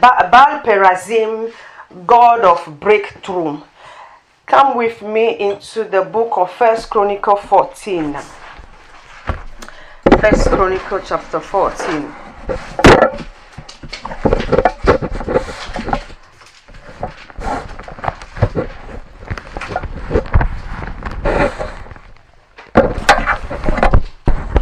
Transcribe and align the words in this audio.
Ba- 0.00 0.28
Baal 0.30 0.60
Perazim, 0.60 1.52
God 2.06 2.44
of 2.44 2.78
breakthrough. 2.78 3.60
Come 4.46 4.76
with 4.76 5.02
me 5.02 5.36
into 5.40 5.82
the 5.82 6.02
book 6.02 6.34
of 6.36 6.52
First 6.52 6.88
Chronicle 6.88 7.34
14. 7.34 8.16
First 10.20 10.48
Chronicle 10.50 11.00
chapter 11.04 11.40
14. 11.40 12.14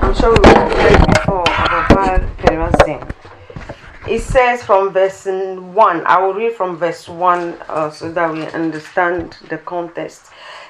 I'm 0.00 0.14
sure 0.14 0.32
we 0.32 0.40
will 0.40 0.70
play 0.70 0.96
before 1.12 1.42
about 1.42 1.88
Baal 1.90 2.20
Perazim. 2.38 3.12
It 4.08 4.20
says 4.36 4.62
from 4.62 4.92
verse 4.92 5.24
1, 5.24 6.06
I 6.06 6.20
will 6.20 6.34
read 6.34 6.52
from 6.52 6.76
verse 6.76 7.08
1 7.08 7.54
uh, 7.70 7.88
so 7.88 8.12
that 8.12 8.30
we 8.30 8.44
understand 8.48 9.34
the 9.48 9.56
context. 9.56 10.26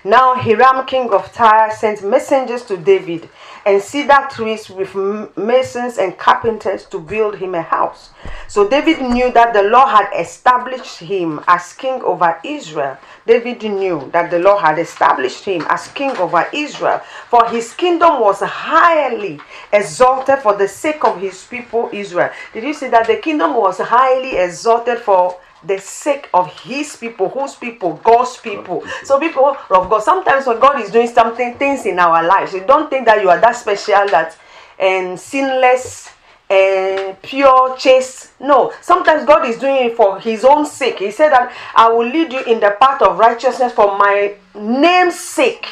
Now 0.06 0.36
Hiram, 0.36 0.86
king 0.86 1.10
of 1.10 1.32
Tyre, 1.32 1.68
sent 1.72 2.04
messengers 2.04 2.62
to 2.66 2.76
David 2.76 3.28
and 3.64 3.82
cedar 3.82 4.28
trees 4.30 4.70
with 4.70 4.94
masons 5.36 5.98
and 5.98 6.16
carpenters 6.16 6.84
to 6.84 7.00
build 7.00 7.34
him 7.34 7.56
a 7.56 7.62
house. 7.62 8.10
So 8.46 8.68
David 8.68 9.00
knew 9.00 9.32
that 9.32 9.52
the 9.52 9.64
Lord 9.64 9.88
had 9.88 10.08
established 10.16 10.98
him 10.98 11.40
as 11.48 11.72
king 11.72 12.00
over 12.02 12.38
Israel. 12.44 12.96
David 13.26 13.64
knew 13.64 14.08
that 14.12 14.30
the 14.30 14.38
Lord 14.38 14.60
had 14.60 14.78
established 14.78 15.44
him 15.44 15.66
as 15.68 15.88
king 15.88 16.16
over 16.18 16.46
Israel, 16.52 17.00
for 17.28 17.48
his 17.48 17.74
kingdom 17.74 18.20
was 18.20 18.38
highly 18.38 19.40
exalted 19.72 20.38
for 20.38 20.54
the 20.54 20.68
sake 20.68 21.02
of 21.02 21.20
his 21.20 21.44
people 21.46 21.90
Israel. 21.92 22.30
Did 22.52 22.62
you 22.62 22.74
see 22.74 22.86
that 22.90 23.08
the 23.08 23.16
kingdom 23.16 23.56
was 23.56 23.78
highly 23.78 24.36
exalted 24.36 24.98
for 24.98 25.36
the 25.66 25.78
sake 25.78 26.28
of 26.32 26.52
his 26.60 26.96
people, 26.96 27.28
whose 27.28 27.54
people, 27.54 27.94
God's 28.02 28.36
people. 28.36 28.84
So, 29.04 29.18
people 29.18 29.44
of 29.46 29.90
God, 29.90 30.02
sometimes 30.02 30.46
when 30.46 30.58
God 30.60 30.80
is 30.80 30.90
doing 30.90 31.08
something, 31.08 31.54
things 31.54 31.86
in 31.86 31.98
our 31.98 32.26
lives, 32.26 32.52
you 32.54 32.64
don't 32.64 32.90
think 32.90 33.06
that 33.06 33.22
you 33.22 33.28
are 33.30 33.40
that 33.40 33.56
special, 33.56 34.06
that 34.08 34.36
and 34.78 35.18
sinless 35.18 36.10
and 36.48 37.20
pure, 37.22 37.76
chaste. 37.76 38.32
No, 38.40 38.72
sometimes 38.80 39.26
God 39.26 39.46
is 39.46 39.58
doing 39.58 39.86
it 39.86 39.96
for 39.96 40.20
His 40.20 40.44
own 40.44 40.66
sake. 40.66 40.98
He 40.98 41.10
said 41.10 41.30
that 41.30 41.52
I 41.74 41.88
will 41.88 42.06
lead 42.06 42.32
you 42.32 42.42
in 42.44 42.60
the 42.60 42.76
path 42.80 43.02
of 43.02 43.18
righteousness 43.18 43.72
for 43.72 43.98
my 43.98 44.34
name's 44.54 45.18
sake 45.18 45.66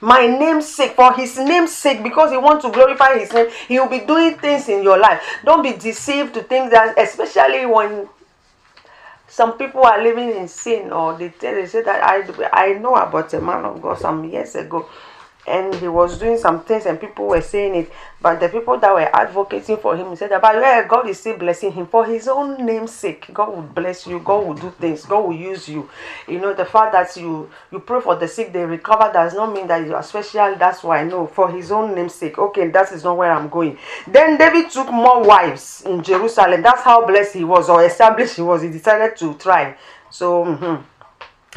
my 0.00 0.26
name's 0.26 0.68
sake 0.68 0.92
for 0.92 1.12
his 1.14 1.38
name's 1.38 1.74
sake 1.74 2.02
because 2.02 2.30
he 2.30 2.36
wants 2.36 2.64
to 2.64 2.70
glorify 2.70 3.18
his 3.18 3.32
name 3.32 3.48
he 3.66 3.80
will 3.80 3.88
be 3.88 4.00
doing 4.00 4.36
things 4.36 4.68
in 4.68 4.82
your 4.82 4.98
life 4.98 5.22
don't 5.44 5.62
be 5.62 5.72
deceived 5.72 6.34
to 6.34 6.42
think 6.42 6.70
that 6.70 6.98
especially 6.98 7.64
when 7.64 8.06
some 9.36 9.58
people 9.58 9.84
are 9.84 10.02
living 10.02 10.30
in 10.30 10.48
sin 10.48 10.90
or 10.90 11.18
they 11.18 11.28
tell 11.28 11.52
they 11.54 11.66
say 11.66 11.82
that 11.82 12.00
I 12.02 12.24
I 12.52 12.72
know 12.78 12.94
about 12.94 13.34
a 13.34 13.40
man 13.40 13.66
of 13.66 13.82
God 13.82 13.98
some 13.98 14.24
years 14.24 14.54
ago 14.54 14.88
and 15.46 15.74
he 15.76 15.88
was 15.88 16.18
doing 16.18 16.38
some 16.38 16.64
things 16.64 16.86
and 16.86 17.00
people 17.00 17.26
were 17.26 17.40
saying 17.40 17.74
it 17.74 17.92
but 18.20 18.40
the 18.40 18.48
people 18.48 18.78
that 18.78 18.92
were 18.92 19.14
advocating 19.14 19.76
for 19.76 19.96
him 19.96 20.14
said 20.16 20.32
about 20.32 20.56
yeah 20.56 20.86
God 20.86 21.08
is 21.08 21.20
still 21.20 21.36
blessing 21.36 21.72
him 21.72 21.86
for 21.86 22.04
his 22.04 22.26
own 22.28 22.64
name's 22.64 22.92
sake 22.92 23.26
God 23.32 23.54
will 23.54 23.62
bless 23.62 24.06
you. 24.06 24.20
God 24.20 24.46
will 24.46 24.54
do 24.54 24.70
things. 24.70 25.04
God 25.04 25.26
will 25.26 25.36
use 25.36 25.68
you. 25.68 25.88
You 26.26 26.40
know 26.40 26.54
the 26.54 26.64
fact 26.64 26.92
that 26.92 27.14
you 27.20 27.50
you 27.70 27.80
pray 27.80 28.00
for 28.00 28.16
the 28.16 28.26
sick 28.26 28.52
they 28.52 28.64
recover 28.64 29.10
does 29.12 29.34
not 29.34 29.52
mean 29.52 29.66
that 29.68 29.86
you 29.86 29.94
are 29.94 30.02
special. 30.02 30.56
That's 30.56 30.82
why 30.82 31.04
know 31.04 31.26
for 31.26 31.50
his 31.50 31.70
own 31.70 31.94
name's 31.94 32.14
sake 32.14 32.38
okay 32.38 32.68
that 32.68 32.92
is 32.92 33.04
not 33.04 33.16
where 33.16 33.32
I'm 33.32 33.48
going. 33.48 33.78
Then 34.06 34.38
David 34.38 34.70
took 34.70 34.90
more 34.90 35.22
wives 35.22 35.82
in 35.82 36.02
Jerusalem. 36.02 36.62
That's 36.62 36.82
how 36.82 37.06
blessed 37.06 37.34
he 37.34 37.44
was 37.44 37.68
or 37.68 37.84
established 37.84 38.36
he 38.36 38.42
was. 38.42 38.62
He 38.62 38.68
decided 38.70 39.16
to 39.18 39.34
try. 39.34 39.76
So 40.10 40.44
mhm. 40.44 40.84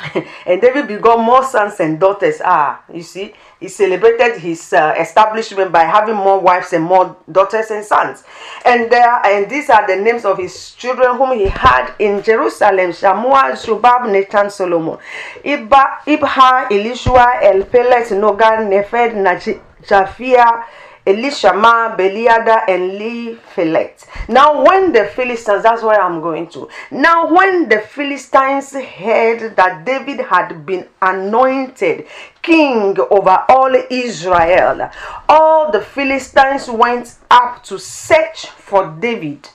and 0.45 0.61
David 0.61 0.87
begot 0.87 1.19
more 1.19 1.43
sons 1.43 1.79
and 1.79 1.99
daughters. 1.99 2.41
Ah, 2.43 2.83
you 2.93 3.03
see, 3.03 3.33
he 3.59 3.67
celebrated 3.67 4.39
his 4.39 4.71
uh, 4.71 4.95
establishment 4.97 5.71
by 5.71 5.83
having 5.83 6.15
more 6.15 6.39
wives 6.39 6.71
and 6.73 6.83
more 6.83 7.17
daughters 7.31 7.71
and 7.71 7.83
sons. 7.83 8.23
And 8.65 8.89
there, 8.89 9.25
and 9.25 9.49
these 9.49 9.69
are 9.69 9.85
the 9.85 9.95
names 9.97 10.23
of 10.25 10.37
his 10.37 10.71
children 10.75 11.17
whom 11.17 11.37
he 11.37 11.45
had 11.47 11.93
in 11.99 12.23
Jerusalem: 12.23 12.91
Shamuel, 12.91 13.53
Shobab, 13.53 14.09
Nathan, 14.11 14.49
Solomon, 14.49 14.97
Iba, 15.43 15.99
Ibha, 16.05 16.67
Elishua, 16.69 17.41
Elpelet, 17.41 18.07
Nogah, 18.17 18.59
Nepheg, 18.67 19.13
Naj- 19.13 19.59
Japhia. 19.83 20.63
Elishama, 21.05 21.97
Beeliada, 21.97 22.63
and 22.67 22.91
Lephelet. 22.99 24.05
Now, 24.27 24.63
when 24.63 24.91
the 24.91 25.05
Philistines, 25.05 25.63
that's 25.63 25.81
where 25.81 25.99
I'm 26.01 26.21
going 26.21 26.49
to. 26.49 26.69
Now, 26.91 27.33
when 27.33 27.69
the 27.69 27.79
Philistines 27.79 28.73
heard 28.73 29.55
that 29.55 29.85
David 29.85 30.19
had 30.19 30.65
been 30.65 30.87
anointed 31.01 32.07
king 32.41 32.97
over 32.99 33.45
all 33.49 33.73
Israel, 33.89 34.89
all 35.27 35.71
the 35.71 35.81
Philistines 35.81 36.69
went 36.69 37.15
up 37.31 37.63
to 37.63 37.79
search 37.79 38.47
for 38.47 38.95
David. 38.99 39.49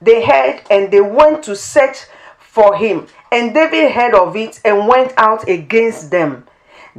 They 0.00 0.24
heard 0.24 0.62
and 0.70 0.90
they 0.90 1.00
went 1.00 1.42
to 1.44 1.56
search 1.56 2.06
for 2.38 2.76
him. 2.76 3.06
And 3.30 3.54
David 3.54 3.92
heard 3.92 4.14
of 4.14 4.34
it 4.36 4.60
and 4.64 4.88
went 4.88 5.12
out 5.16 5.48
against 5.48 6.10
them. 6.10 6.47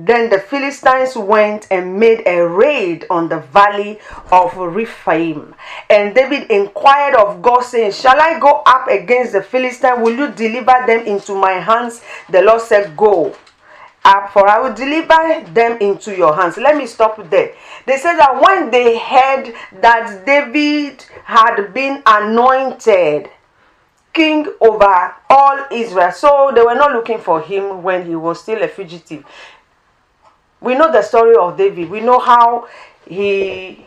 Then 0.02 0.30
the 0.30 0.40
Philistines 0.40 1.18
went 1.18 1.68
and 1.70 2.00
made 2.00 2.24
a 2.26 2.40
raid 2.48 3.06
on 3.10 3.28
the 3.28 3.40
valley 3.40 4.00
of 4.32 4.56
Rephaim. 4.56 5.54
And 5.90 6.16
David 6.16 6.50
inquired 6.50 7.16
of 7.16 7.42
God, 7.42 7.64
saying, 7.64 7.92
Shall 7.92 8.18
I 8.18 8.40
go 8.40 8.64
up 8.66 8.88
against 8.88 9.34
the 9.34 9.42
Philistines? 9.42 10.00
Will 10.00 10.16
you 10.16 10.32
deliver 10.32 10.86
them 10.88 11.06
into 11.06 11.36
my 11.36 11.52
hands? 11.52 12.02
The 12.30 12.42
Lord 12.42 12.62
said, 12.62 12.96
Go 12.96 13.36
up, 14.06 14.32
for 14.32 14.48
I 14.48 14.60
will 14.60 14.74
deliver 14.74 15.52
them 15.52 15.78
into 15.82 16.16
your 16.16 16.34
hands. 16.34 16.56
Let 16.56 16.78
me 16.78 16.88
stop 16.88 17.30
there. 17.30 17.54
They 17.86 17.98
said 17.98 18.16
that 18.16 18.42
when 18.42 18.72
they 18.72 18.98
heard 18.98 19.54
that 19.82 20.26
David 20.26 21.04
had 21.26 21.74
been 21.74 22.02
anointed, 22.06 23.30
king 24.14 24.48
over 24.62 25.14
all 25.30 25.66
Israel. 25.72 26.12
So 26.12 26.52
they 26.56 26.62
were 26.62 26.76
not 26.76 26.94
looking 26.94 27.20
for 27.20 27.42
him 27.42 27.84
when 27.84 28.06
he 28.06 28.16
was 28.16 28.42
still 28.42 28.64
a 28.64 28.68
fugitive. 28.70 29.26
We 30.62 30.76
know 30.76 30.92
the 30.92 31.02
story 31.02 31.36
of 31.36 31.58
David. 31.58 31.90
We 31.90 32.02
know 32.02 32.20
how 32.20 32.68
he 33.08 33.86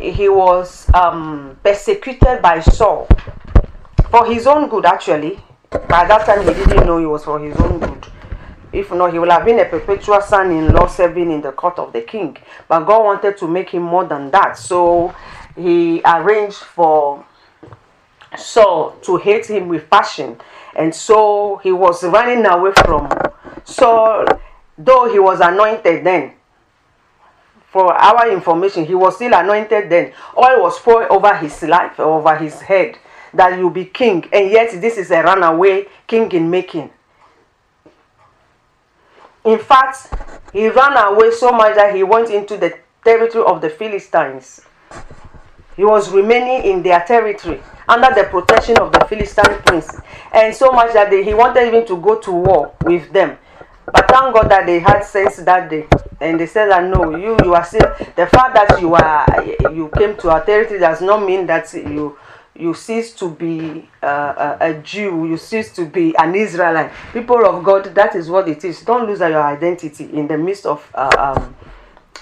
he 0.00 0.28
was 0.28 0.88
um, 0.92 1.58
persecuted 1.64 2.42
by 2.42 2.60
Saul 2.60 3.08
for 4.10 4.26
his 4.26 4.46
own 4.46 4.68
good. 4.68 4.84
Actually, 4.84 5.38
by 5.70 6.06
that 6.06 6.26
time 6.26 6.46
he 6.46 6.52
didn't 6.52 6.86
know 6.86 6.98
it 6.98 7.06
was 7.06 7.24
for 7.24 7.38
his 7.38 7.56
own 7.56 7.80
good. 7.80 8.06
If 8.72 8.92
not, 8.92 9.12
he 9.12 9.18
would 9.18 9.30
have 9.30 9.44
been 9.46 9.58
a 9.58 9.64
perpetual 9.64 10.20
son-in-law 10.20 10.88
serving 10.88 11.30
in 11.30 11.40
the 11.40 11.52
court 11.52 11.78
of 11.78 11.94
the 11.94 12.02
king. 12.02 12.36
But 12.68 12.80
God 12.80 13.04
wanted 13.04 13.38
to 13.38 13.48
make 13.48 13.70
him 13.70 13.82
more 13.82 14.04
than 14.04 14.30
that, 14.32 14.58
so 14.58 15.14
he 15.56 16.02
arranged 16.04 16.58
for 16.58 17.24
Saul 18.36 18.90
to 19.02 19.16
hate 19.16 19.46
him 19.46 19.68
with 19.68 19.88
passion. 19.88 20.38
And 20.74 20.94
so 20.94 21.58
he 21.62 21.72
was 21.72 22.04
running 22.04 22.44
away 22.44 22.72
from 22.84 23.08
Saul, 23.64 24.26
though 24.78 25.10
he 25.10 25.18
was 25.18 25.40
anointed 25.40 26.04
then. 26.04 26.32
For 27.70 27.92
our 27.92 28.30
information, 28.30 28.86
he 28.86 28.94
was 28.94 29.16
still 29.16 29.34
anointed 29.34 29.90
then. 29.90 30.12
Oil 30.36 30.62
was 30.62 30.78
poured 30.78 31.08
over 31.08 31.34
his 31.36 31.62
life, 31.62 32.00
over 32.00 32.36
his 32.36 32.60
head, 32.60 32.96
that 33.34 33.58
you 33.58 33.68
be 33.70 33.84
king. 33.84 34.24
And 34.32 34.50
yet, 34.50 34.80
this 34.80 34.96
is 34.96 35.10
a 35.10 35.22
runaway 35.22 35.86
king 36.06 36.30
in 36.32 36.48
making. 36.48 36.90
In 39.44 39.58
fact, 39.58 40.08
he 40.52 40.68
ran 40.68 40.96
away 40.96 41.30
so 41.32 41.52
much 41.52 41.76
that 41.76 41.94
he 41.94 42.02
went 42.02 42.30
into 42.30 42.56
the 42.56 42.78
territory 43.04 43.44
of 43.44 43.60
the 43.60 43.70
Philistines. 43.70 44.62
He 45.76 45.84
was 45.84 46.10
remaining 46.10 46.64
in 46.70 46.82
their 46.82 47.00
territory 47.00 47.62
under 47.86 48.08
the 48.14 48.24
protection 48.28 48.78
of 48.78 48.92
the 48.92 49.04
Philistine 49.04 49.60
prince, 49.64 50.00
and 50.32 50.54
so 50.54 50.72
much 50.72 50.92
that 50.94 51.10
they, 51.10 51.22
he 51.22 51.34
wanted 51.34 51.66
even 51.68 51.86
to 51.86 51.96
go 52.00 52.18
to 52.20 52.32
war 52.32 52.74
with 52.82 53.12
them. 53.12 53.38
But 53.92 54.08
thank 54.08 54.34
God 54.34 54.50
that 54.50 54.66
they 54.66 54.80
had 54.80 55.02
sense 55.02 55.36
that 55.36 55.70
day, 55.70 55.86
and 56.20 56.40
they 56.40 56.46
said 56.46 56.66
that 56.70 56.84
no, 56.84 57.16
you 57.16 57.36
you 57.44 57.54
are 57.54 57.64
still 57.64 57.88
the 58.16 58.26
fact 58.26 58.54
that 58.54 58.80
you 58.80 58.94
are 58.94 59.24
you 59.72 59.90
came 59.96 60.16
to 60.18 60.30
our 60.30 60.44
territory 60.44 60.80
does 60.80 61.00
not 61.00 61.24
mean 61.24 61.46
that 61.46 61.72
you 61.72 62.18
you 62.58 62.74
cease 62.74 63.12
to 63.12 63.30
be 63.30 63.88
uh, 64.02 64.56
a, 64.60 64.70
a 64.70 64.74
Jew, 64.82 65.26
you 65.28 65.36
cease 65.36 65.72
to 65.74 65.84
be 65.84 66.16
an 66.16 66.34
Israelite. 66.34 66.90
People 67.12 67.44
of 67.46 67.62
God, 67.62 67.94
that 67.94 68.14
is 68.16 68.28
what 68.30 68.48
it 68.48 68.64
is. 68.64 68.82
Don't 68.82 69.06
lose 69.06 69.20
your 69.20 69.42
identity 69.42 70.04
in 70.12 70.26
the 70.26 70.38
midst 70.38 70.66
of 70.66 70.88
uh, 70.94 71.34
um, 71.36 71.54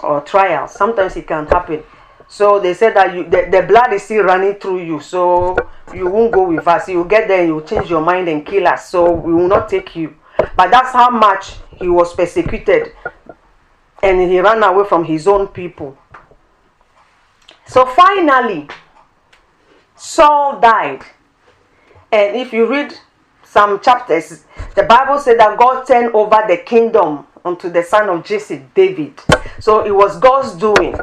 or 0.02 0.20
trials. 0.22 0.72
Sometimes 0.74 1.16
it 1.16 1.26
can 1.26 1.46
happen. 1.46 1.82
So 2.28 2.58
they 2.58 2.74
said 2.74 2.94
that 2.96 3.14
you 3.14 3.24
the, 3.24 3.48
the 3.50 3.62
blood 3.62 3.92
is 3.92 4.02
still 4.02 4.24
running 4.24 4.54
through 4.54 4.82
you, 4.82 5.00
so 5.00 5.56
you 5.94 6.08
won't 6.08 6.32
go 6.32 6.48
with 6.48 6.66
us. 6.66 6.88
You 6.88 7.04
get 7.04 7.28
there 7.28 7.44
you 7.44 7.62
change 7.62 7.88
your 7.88 8.00
mind 8.00 8.28
and 8.28 8.44
kill 8.44 8.66
us, 8.66 8.88
so 8.88 9.12
we 9.12 9.32
will 9.32 9.48
not 9.48 9.68
take 9.68 9.94
you. 9.96 10.14
But 10.56 10.70
that's 10.70 10.92
how 10.92 11.10
much 11.10 11.54
he 11.76 11.88
was 11.88 12.14
persecuted, 12.14 12.92
and 14.02 14.20
he 14.30 14.40
ran 14.40 14.62
away 14.62 14.86
from 14.88 15.04
his 15.04 15.26
own 15.26 15.48
people. 15.48 15.98
So 17.66 17.86
finally, 17.86 18.68
Saul 19.96 20.60
died. 20.60 21.02
And 22.12 22.36
if 22.36 22.52
you 22.52 22.66
read 22.66 22.94
some 23.42 23.80
chapters, 23.80 24.44
the 24.76 24.84
Bible 24.84 25.18
said 25.18 25.38
that 25.40 25.58
God 25.58 25.86
turned 25.86 26.14
over 26.14 26.44
the 26.46 26.58
kingdom 26.58 27.26
unto 27.44 27.68
the 27.68 27.82
son 27.82 28.08
of 28.08 28.24
Jesse, 28.24 28.62
David. 28.74 29.20
So 29.60 29.84
it 29.84 29.94
was 29.94 30.18
God's 30.18 30.54
doing. 30.54 30.96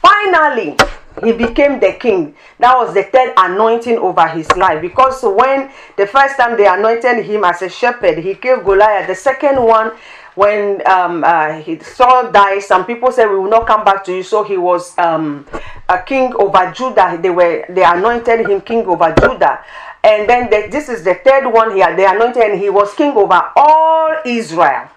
Finally, 0.00 0.76
he 1.22 1.32
became 1.32 1.80
the 1.80 1.92
king. 1.92 2.34
That 2.58 2.76
was 2.76 2.94
the 2.94 3.04
third 3.04 3.34
anointing 3.36 3.98
over 3.98 4.26
his 4.28 4.50
life. 4.56 4.80
Because 4.80 5.22
when 5.22 5.70
the 5.96 6.06
first 6.06 6.36
time 6.36 6.56
they 6.56 6.66
anointed 6.66 7.24
him 7.24 7.44
as 7.44 7.62
a 7.62 7.68
shepherd, 7.68 8.18
he 8.18 8.34
killed 8.34 8.64
Goliath. 8.64 9.06
The 9.06 9.14
second 9.14 9.62
one, 9.62 9.92
when 10.34 10.86
um, 10.86 11.24
uh, 11.24 11.54
he 11.54 11.78
Saul 11.80 12.30
died, 12.30 12.62
some 12.62 12.86
people 12.86 13.10
said, 13.10 13.26
"We 13.26 13.38
will 13.38 13.50
not 13.50 13.66
come 13.66 13.84
back 13.84 14.04
to 14.04 14.14
you." 14.14 14.22
So 14.22 14.44
he 14.44 14.56
was 14.56 14.96
um, 14.98 15.46
a 15.88 15.98
king 15.98 16.32
over 16.34 16.72
Judah. 16.72 17.18
They 17.20 17.30
were 17.30 17.64
they 17.68 17.82
anointed 17.82 18.48
him 18.48 18.60
king 18.60 18.86
over 18.86 19.12
Judah. 19.20 19.64
And 20.04 20.28
then 20.28 20.48
the, 20.48 20.68
this 20.70 20.88
is 20.88 21.02
the 21.02 21.16
third 21.16 21.52
one 21.52 21.74
here. 21.74 21.94
They 21.96 22.06
anointed, 22.06 22.42
and 22.42 22.58
he 22.60 22.70
was 22.70 22.94
king 22.94 23.12
over 23.12 23.50
all 23.56 24.16
Israel. 24.24 24.88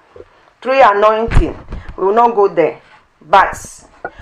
Three 0.61 0.81
anointing. 0.81 1.57
We 1.97 2.05
will 2.05 2.13
not 2.13 2.35
go 2.35 2.47
there, 2.47 2.79
but 3.19 3.57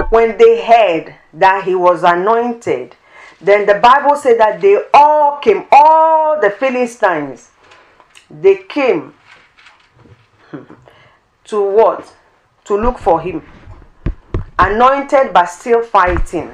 when 0.09 0.37
they 0.37 0.63
heard 0.65 1.15
that 1.33 1.63
he 1.63 1.75
was 1.75 2.03
anointed, 2.03 2.95
then 3.41 3.65
the 3.65 3.75
Bible 3.75 4.15
said 4.15 4.39
that 4.39 4.61
they 4.61 4.83
all 4.93 5.37
came, 5.37 5.65
all 5.71 6.39
the 6.39 6.49
Philistines, 6.49 7.49
they 8.29 8.57
came 8.57 9.13
to 11.45 11.61
what? 11.61 12.15
To 12.65 12.75
look 12.77 12.99
for 12.99 13.21
him. 13.21 13.43
Anointed 14.57 15.33
but 15.33 15.45
still 15.45 15.81
fighting. 15.81 16.51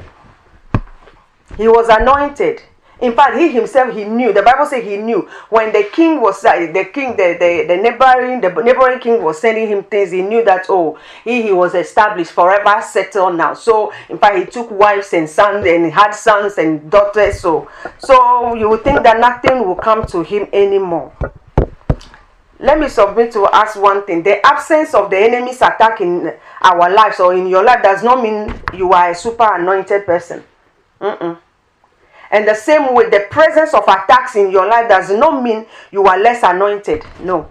He 1.58 1.68
was 1.68 1.90
anointed 1.90 2.62
in 3.02 3.14
fact, 3.14 3.38
he 3.38 3.50
himself 3.50 3.94
he 3.94 4.06
knew. 4.06 4.32
The 4.32 4.42
Bible 4.42 4.66
says 4.66 4.84
he 4.84 4.98
knew 4.98 5.28
when 5.50 5.74
the 5.74 5.84
king 5.92 6.22
was 6.22 6.44
uh, 6.46 6.54
the 6.72 6.86
king, 6.94 7.12
the, 7.18 7.36
the, 7.40 7.66
the 7.68 7.78
neighboring 7.78 8.42
the 8.42 8.50
neighboring 8.62 9.00
king 9.00 9.22
was 9.22 9.40
sending 9.40 9.68
him 9.68 9.84
things. 9.84 10.12
He 10.12 10.22
knew 10.22 10.44
that 10.46 10.66
oh 10.70 10.98
he, 11.24 11.42
he 11.42 11.52
was 11.52 11.76
established 11.76 12.32
forever 12.32 12.82
settled 12.82 13.36
now. 13.36 13.54
So 13.54 13.92
in 14.10 14.18
fact, 14.18 14.38
he 14.38 14.46
took 14.46 14.72
wives 14.72 15.14
and 15.14 15.30
sons 15.30 15.66
and 15.66 15.92
had 15.92 16.12
sons 16.12 16.58
and 16.58 16.90
daughters. 16.90 17.40
So 17.40 17.70
so 17.98 18.54
you 18.56 18.70
would 18.70 18.84
think 18.84 19.04
that 19.04 19.20
nothing 19.20 19.68
will 19.68 19.76
come 19.76 20.06
to 20.08 20.24
him 20.24 20.48
anymore. 20.54 21.14
Let 22.58 22.80
me 22.80 22.88
submit 22.88 23.34
to 23.34 23.48
ask 23.52 23.80
one 23.80 24.06
thing. 24.06 24.24
The 24.24 24.44
absence 24.46 24.94
of 24.94 25.10
the 25.10 25.18
enemy's 25.18 25.62
attack 25.62 26.00
in 26.00 26.34
our 26.62 26.90
lives 26.90 27.20
or 27.20 27.34
in 27.34 27.48
your 27.48 27.64
life 27.64 27.84
does 27.84 28.02
not 28.02 28.24
mean 28.24 28.54
you 28.74 28.94
are 28.94 29.12
a 29.12 29.16
super 29.16 29.54
anointed 29.56 30.06
person. 30.06 30.42
Mm-mm. 31.02 31.38
And 32.36 32.46
the 32.46 32.54
same 32.54 32.94
way, 32.94 33.10
the 33.10 33.28
presence 33.32 33.74
of 33.74 33.84
attacks 33.84 34.36
in 34.36 34.52
your 34.52 34.68
life 34.68 34.90
does 34.90 35.10
not 35.10 35.42
mean 35.42 35.66
you 35.90 36.04
are 36.04 36.20
less 36.20 36.44
anointed. 36.44 37.02
No. 37.22 37.50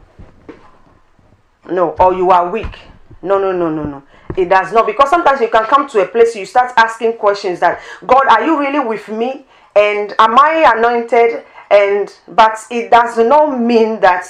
No. 1.70 1.92
Or 1.92 2.12
you 2.12 2.30
are 2.30 2.50
weak. 2.50 2.78
No, 3.22 3.38
no, 3.38 3.50
no, 3.50 3.70
no, 3.70 3.84
no. 3.84 4.02
It 4.36 4.50
does 4.50 4.74
not. 4.74 4.86
Because 4.86 5.08
sometimes 5.08 5.40
you 5.40 5.48
can 5.48 5.64
come 5.64 5.88
to 5.88 6.02
a 6.02 6.06
place 6.06 6.36
you 6.36 6.44
start 6.44 6.74
asking 6.76 7.14
questions 7.14 7.60
that, 7.60 7.80
God, 8.06 8.26
are 8.28 8.44
you 8.44 8.60
really 8.60 8.78
with 8.78 9.08
me? 9.08 9.46
And 9.74 10.14
am 10.18 10.38
I 10.38 10.70
anointed? 10.76 11.44
And 11.70 12.14
but 12.28 12.58
it 12.70 12.90
does 12.90 13.16
not 13.16 13.58
mean 13.58 14.00
that 14.00 14.26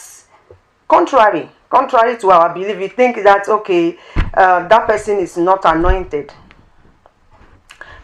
contrary, 0.87 1.51
contrary 1.69 2.17
to 2.19 2.31
our 2.31 2.55
belief, 2.55 2.79
we 2.79 2.87
think 2.87 3.25
that 3.25 3.49
okay, 3.49 3.99
uh, 4.35 4.69
that 4.69 4.87
person 4.87 5.19
is 5.19 5.37
not 5.37 5.65
anointed 5.65 6.33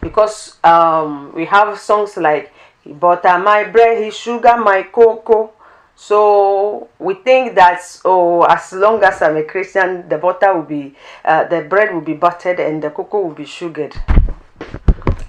because 0.01 0.57
um, 0.63 1.31
we 1.33 1.45
have 1.45 1.79
songs 1.79 2.17
like 2.17 2.51
butter 2.85 3.37
my 3.37 3.63
bread, 3.63 4.03
he 4.03 4.11
sugar 4.11 4.57
my 4.57 4.83
cocoa. 4.83 5.51
So 5.95 6.89
we 6.97 7.13
think 7.13 7.55
that 7.55 7.81
oh, 8.03 8.41
as 8.43 8.73
long 8.73 9.03
as 9.03 9.21
I'm 9.21 9.37
a 9.37 9.43
Christian, 9.43 10.09
the 10.09 10.17
butter 10.17 10.53
will 10.53 10.63
be, 10.63 10.95
uh, 11.23 11.43
the 11.45 11.61
bread 11.61 11.93
will 11.93 12.01
be 12.01 12.13
buttered 12.13 12.59
and 12.59 12.81
the 12.81 12.89
cocoa 12.89 13.21
will 13.21 13.35
be 13.35 13.45
sugared. 13.45 13.95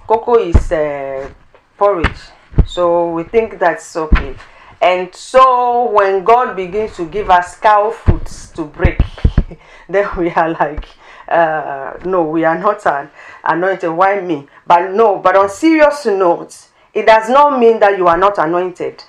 Cocoa 0.07 0.39
is 0.39 0.73
uh, 0.73 1.31
porridge, 1.77 2.21
so 2.67 3.13
we 3.13 3.25
think 3.25 3.59
that's 3.59 3.97
okay. 3.97 4.35
And 4.81 5.15
so 5.15 5.91
when 5.91 6.25
God 6.25 6.57
begins 6.57 6.97
to 6.97 7.07
give 7.07 7.31
us 7.31 7.57
cow 7.57 7.91
foods 7.91 8.51
to 8.53 8.65
break, 8.65 9.01
then 9.89 10.09
we 10.19 10.31
are 10.31 10.51
like, 10.51 10.87
uh, 11.33 11.99
no, 12.05 12.23
we 12.25 12.45
are 12.45 12.59
not 12.59 12.87
an 12.87 13.11
anointed. 13.45 13.91
Why 13.91 14.21
me? 14.21 14.47
But 14.67 14.93
no, 14.93 15.19
but 15.19 15.37
on 15.37 15.49
serious 15.49 16.05
note, 16.07 16.69
it 16.93 17.07
does 17.07 17.29
not 17.29 17.59
mean 17.59 17.81
that 17.81 17.97
you 17.97 18.07
are 18.07 18.19
not 18.19 18.39
anointed. 18.39 19.03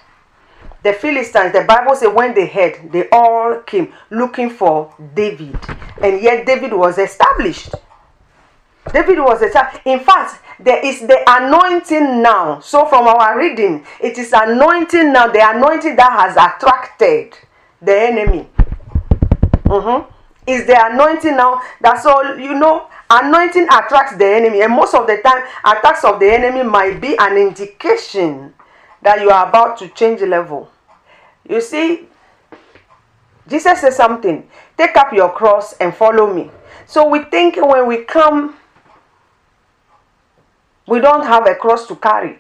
The 0.83 0.93
Philistines, 0.93 1.53
the 1.53 1.63
Bible 1.63 1.95
says, 1.95 2.13
when 2.13 2.33
they 2.33 2.47
heard, 2.47 2.91
they 2.91 3.09
all 3.09 3.59
came 3.59 3.93
looking 4.09 4.49
for 4.49 4.93
David. 5.13 5.57
And 6.01 6.21
yet 6.21 6.45
David 6.45 6.73
was 6.73 6.97
established. 6.97 7.73
David 8.91 9.19
was 9.19 9.41
established. 9.41 9.85
In 9.85 9.99
fact, 9.99 10.41
there 10.59 10.85
is 10.85 11.01
the 11.01 11.23
anointing 11.27 12.21
now. 12.21 12.59
So 12.59 12.85
from 12.85 13.07
our 13.07 13.37
reading, 13.37 13.85
it 14.01 14.17
is 14.17 14.33
anointing 14.33 15.13
now, 15.13 15.27
the 15.27 15.49
anointing 15.49 15.95
that 15.95 16.11
has 16.11 16.35
attracted 16.35 17.37
the 17.81 17.97
enemy. 17.97 18.49
Mm-hmm 19.65 20.12
is 20.47 20.65
the 20.65 20.85
anointing 20.91 21.37
now. 21.37 21.61
That's 21.81 22.05
all 22.05 22.37
you 22.37 22.53
know. 22.53 22.87
Anointing 23.09 23.67
attracts 23.71 24.17
the 24.17 24.25
enemy, 24.25 24.61
and 24.61 24.73
most 24.73 24.95
of 24.95 25.05
the 25.05 25.17
time, 25.17 25.43
attacks 25.63 26.03
of 26.03 26.19
the 26.19 26.33
enemy 26.33 26.63
might 26.63 26.99
be 26.99 27.15
an 27.17 27.37
indication 27.37 28.53
that 29.01 29.21
you 29.21 29.29
are 29.29 29.47
about 29.47 29.77
to 29.77 29.87
change 29.89 30.21
level. 30.21 30.71
You 31.47 31.61
see, 31.61 32.07
Jesus 33.47 33.81
says 33.81 33.95
something 33.95 34.47
take 34.77 34.95
up 34.97 35.13
your 35.13 35.31
cross 35.31 35.73
and 35.73 35.93
follow 35.93 36.33
me. 36.33 36.49
So 36.85 37.07
we 37.07 37.23
think 37.25 37.57
when 37.57 37.87
we 37.87 38.03
come, 38.03 38.55
we 40.87 40.99
don't 40.99 41.25
have 41.25 41.47
a 41.47 41.55
cross 41.55 41.87
to 41.87 41.95
carry. 41.95 42.39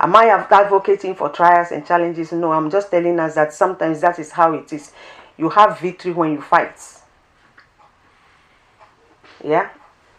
Am 0.00 0.14
I 0.16 0.26
advocating 0.26 1.14
for 1.14 1.28
trials 1.28 1.70
and 1.70 1.86
challenges? 1.86 2.32
No, 2.32 2.52
I'm 2.52 2.70
just 2.70 2.90
telling 2.90 3.18
us 3.20 3.34
that 3.36 3.52
sometimes 3.52 4.00
that 4.00 4.18
is 4.18 4.30
how 4.30 4.52
it 4.52 4.72
is 4.72 4.92
you 5.36 5.50
have 5.50 5.80
victory 5.80 6.12
when 6.12 6.32
you 6.32 6.40
fight. 6.40 6.80
Yeah, 9.44 9.70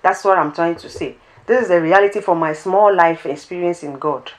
that's 0.01 0.23
what 0.23 0.37
I'm 0.37 0.51
trying 0.51 0.75
to 0.77 0.89
say. 0.89 1.17
This 1.45 1.63
is 1.63 1.67
the 1.69 1.81
reality 1.81 2.21
for 2.21 2.35
my 2.35 2.53
small 2.53 2.93
life 2.93 3.25
experience 3.25 3.83
in 3.83 3.97
God. 3.99 4.31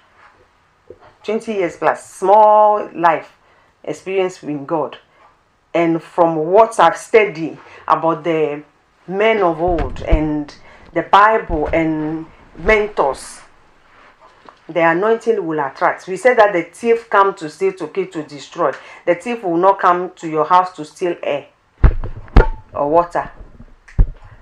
20 1.25 1.53
years 1.53 1.77
plus, 1.77 2.09
small 2.09 2.89
life 2.95 3.37
experience 3.83 4.43
in 4.43 4.65
God. 4.67 4.99
And 5.75 6.03
from 6.03 6.37
what 6.37 6.79
I've 6.79 6.97
studied 6.97 7.59
about 7.87 8.25
the 8.25 8.63
men 9.07 9.43
of 9.43 9.61
old 9.61 10.03
and 10.03 10.55
the 10.93 11.03
Bible 11.03 11.69
and 11.73 12.27
mentors 12.57 13.41
the 14.69 14.81
anointing 14.81 15.47
will 15.47 15.61
attract. 15.61 16.09
We 16.09 16.17
said 16.17 16.39
that 16.39 16.53
the 16.53 16.63
thief 16.63 17.09
come 17.09 17.35
to 17.37 17.49
steal, 17.49 17.73
to 17.75 17.89
kill, 17.89 18.07
to 18.09 18.23
destroy. 18.25 18.73
The 19.05 19.15
thief 19.15 19.43
will 19.43 19.57
not 19.57 19.79
come 19.79 20.11
to 20.17 20.29
your 20.29 20.45
house 20.45 20.75
to 20.77 20.85
steal 20.85 21.17
air 21.23 21.47
or 22.75 22.91
water. 22.91 23.31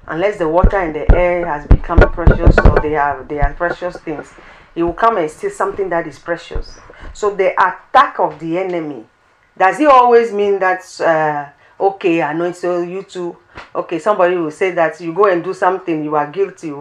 Unless 0.07 0.38
the 0.38 0.49
water 0.49 0.76
and 0.78 0.95
the 0.95 1.11
air 1.14 1.47
has 1.47 1.66
become 1.66 1.99
precious 1.99 2.59
or 2.59 2.78
they 2.81 2.97
are 2.97 3.25
they 3.25 3.40
are 3.40 3.52
precious 3.54 3.97
things. 3.99 4.33
He 4.75 4.83
will 4.83 4.93
come 4.93 5.16
and 5.19 5.31
steal 5.31 5.50
something 5.50 5.88
that 5.90 6.07
is 6.07 6.19
precious. 6.19 6.78
So 7.12 7.35
the 7.35 7.52
attack 7.52 8.19
of 8.19 8.38
the 8.38 8.59
enemy, 8.59 9.07
does 9.57 9.78
it 9.78 9.87
always 9.87 10.33
mean 10.33 10.59
that 10.59 11.00
uh, 11.00 11.49
okay, 11.83 12.21
anoint 12.21 12.57
so 12.57 12.83
you 12.83 13.02
too? 13.02 13.37
Okay, 13.75 13.99
somebody 13.99 14.37
will 14.37 14.50
say 14.50 14.73
that 14.73 15.00
you 15.00 15.14
go 15.14 15.26
and 15.26 15.45
do 15.45 15.54
something, 15.54 16.02
you 16.04 16.16
are 16.16 16.31
guilty 16.31 16.73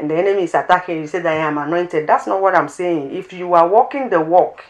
and 0.00 0.10
the 0.10 0.16
enemy 0.16 0.44
is 0.44 0.54
attacking 0.54 0.96
you, 0.96 1.06
say 1.06 1.20
that 1.20 1.36
I 1.36 1.46
am 1.46 1.58
anointed. 1.58 2.06
That's 2.06 2.26
not 2.26 2.40
what 2.40 2.54
I'm 2.54 2.68
saying. 2.68 3.14
If 3.14 3.34
you 3.34 3.52
are 3.52 3.68
walking 3.68 4.08
the 4.08 4.20
walk, 4.20 4.64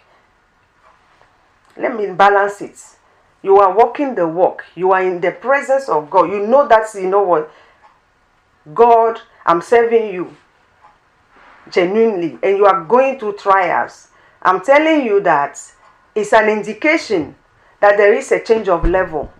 let 1.77 1.97
me 1.97 2.11
balance 2.11 2.61
it. 2.61 2.79
You 3.43 3.59
are 3.59 3.73
walking 3.73 4.17
the 4.17 4.27
walk. 4.27 4.65
You 4.75 4.91
are 4.91 5.03
in 5.03 5.21
the 5.21 5.31
presence 5.31 5.89
of 5.89 6.11
God. 6.11 6.31
You 6.31 6.47
know 6.47 6.67
that, 6.67 6.93
you 6.95 7.09
know 7.09 7.23
what? 7.23 7.51
God, 8.75 9.21
I'm 9.47 9.63
serving 9.63 10.13
you 10.13 10.37
genuinely, 11.71 12.37
and 12.43 12.57
you 12.57 12.67
are 12.67 12.85
going 12.85 13.19
through 13.19 13.37
trials. 13.37 14.09
I'm 14.43 14.61
telling 14.61 15.07
you 15.07 15.21
that 15.21 15.61
it's 16.15 16.33
an 16.33 16.49
indication 16.49 17.37
that 17.81 17.97
there 17.97 18.13
is 18.13 18.33
a 18.33 18.41
change 18.41 18.69
of 18.69 18.85
level. 18.85 19.33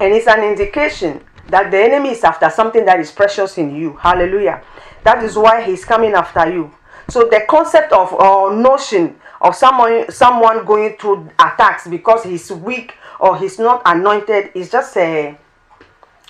And 0.00 0.12
it's 0.12 0.26
an 0.26 0.42
indication 0.42 1.24
that 1.48 1.70
the 1.70 1.78
enemy 1.78 2.10
is 2.10 2.24
after 2.24 2.48
something 2.50 2.84
that 2.84 3.00
is 3.00 3.10
precious 3.10 3.58
in 3.58 3.74
you. 3.74 3.94
Hallelujah. 3.96 4.62
That 5.04 5.22
is 5.24 5.36
why 5.36 5.62
he's 5.62 5.84
coming 5.84 6.12
after 6.12 6.50
you. 6.50 6.72
So 7.08 7.24
the 7.28 7.44
concept 7.48 7.92
of 7.92 8.12
or 8.12 8.54
notion 8.54 9.18
of 9.40 9.54
someone 9.54 10.10
someone 10.10 10.64
going 10.66 10.96
through 10.96 11.30
attacks 11.38 11.86
because 11.86 12.24
he's 12.24 12.50
weak 12.50 12.94
or 13.18 13.38
he's 13.38 13.58
not 13.58 13.82
anointed 13.86 14.50
is 14.54 14.70
just 14.70 14.96
a 14.96 15.36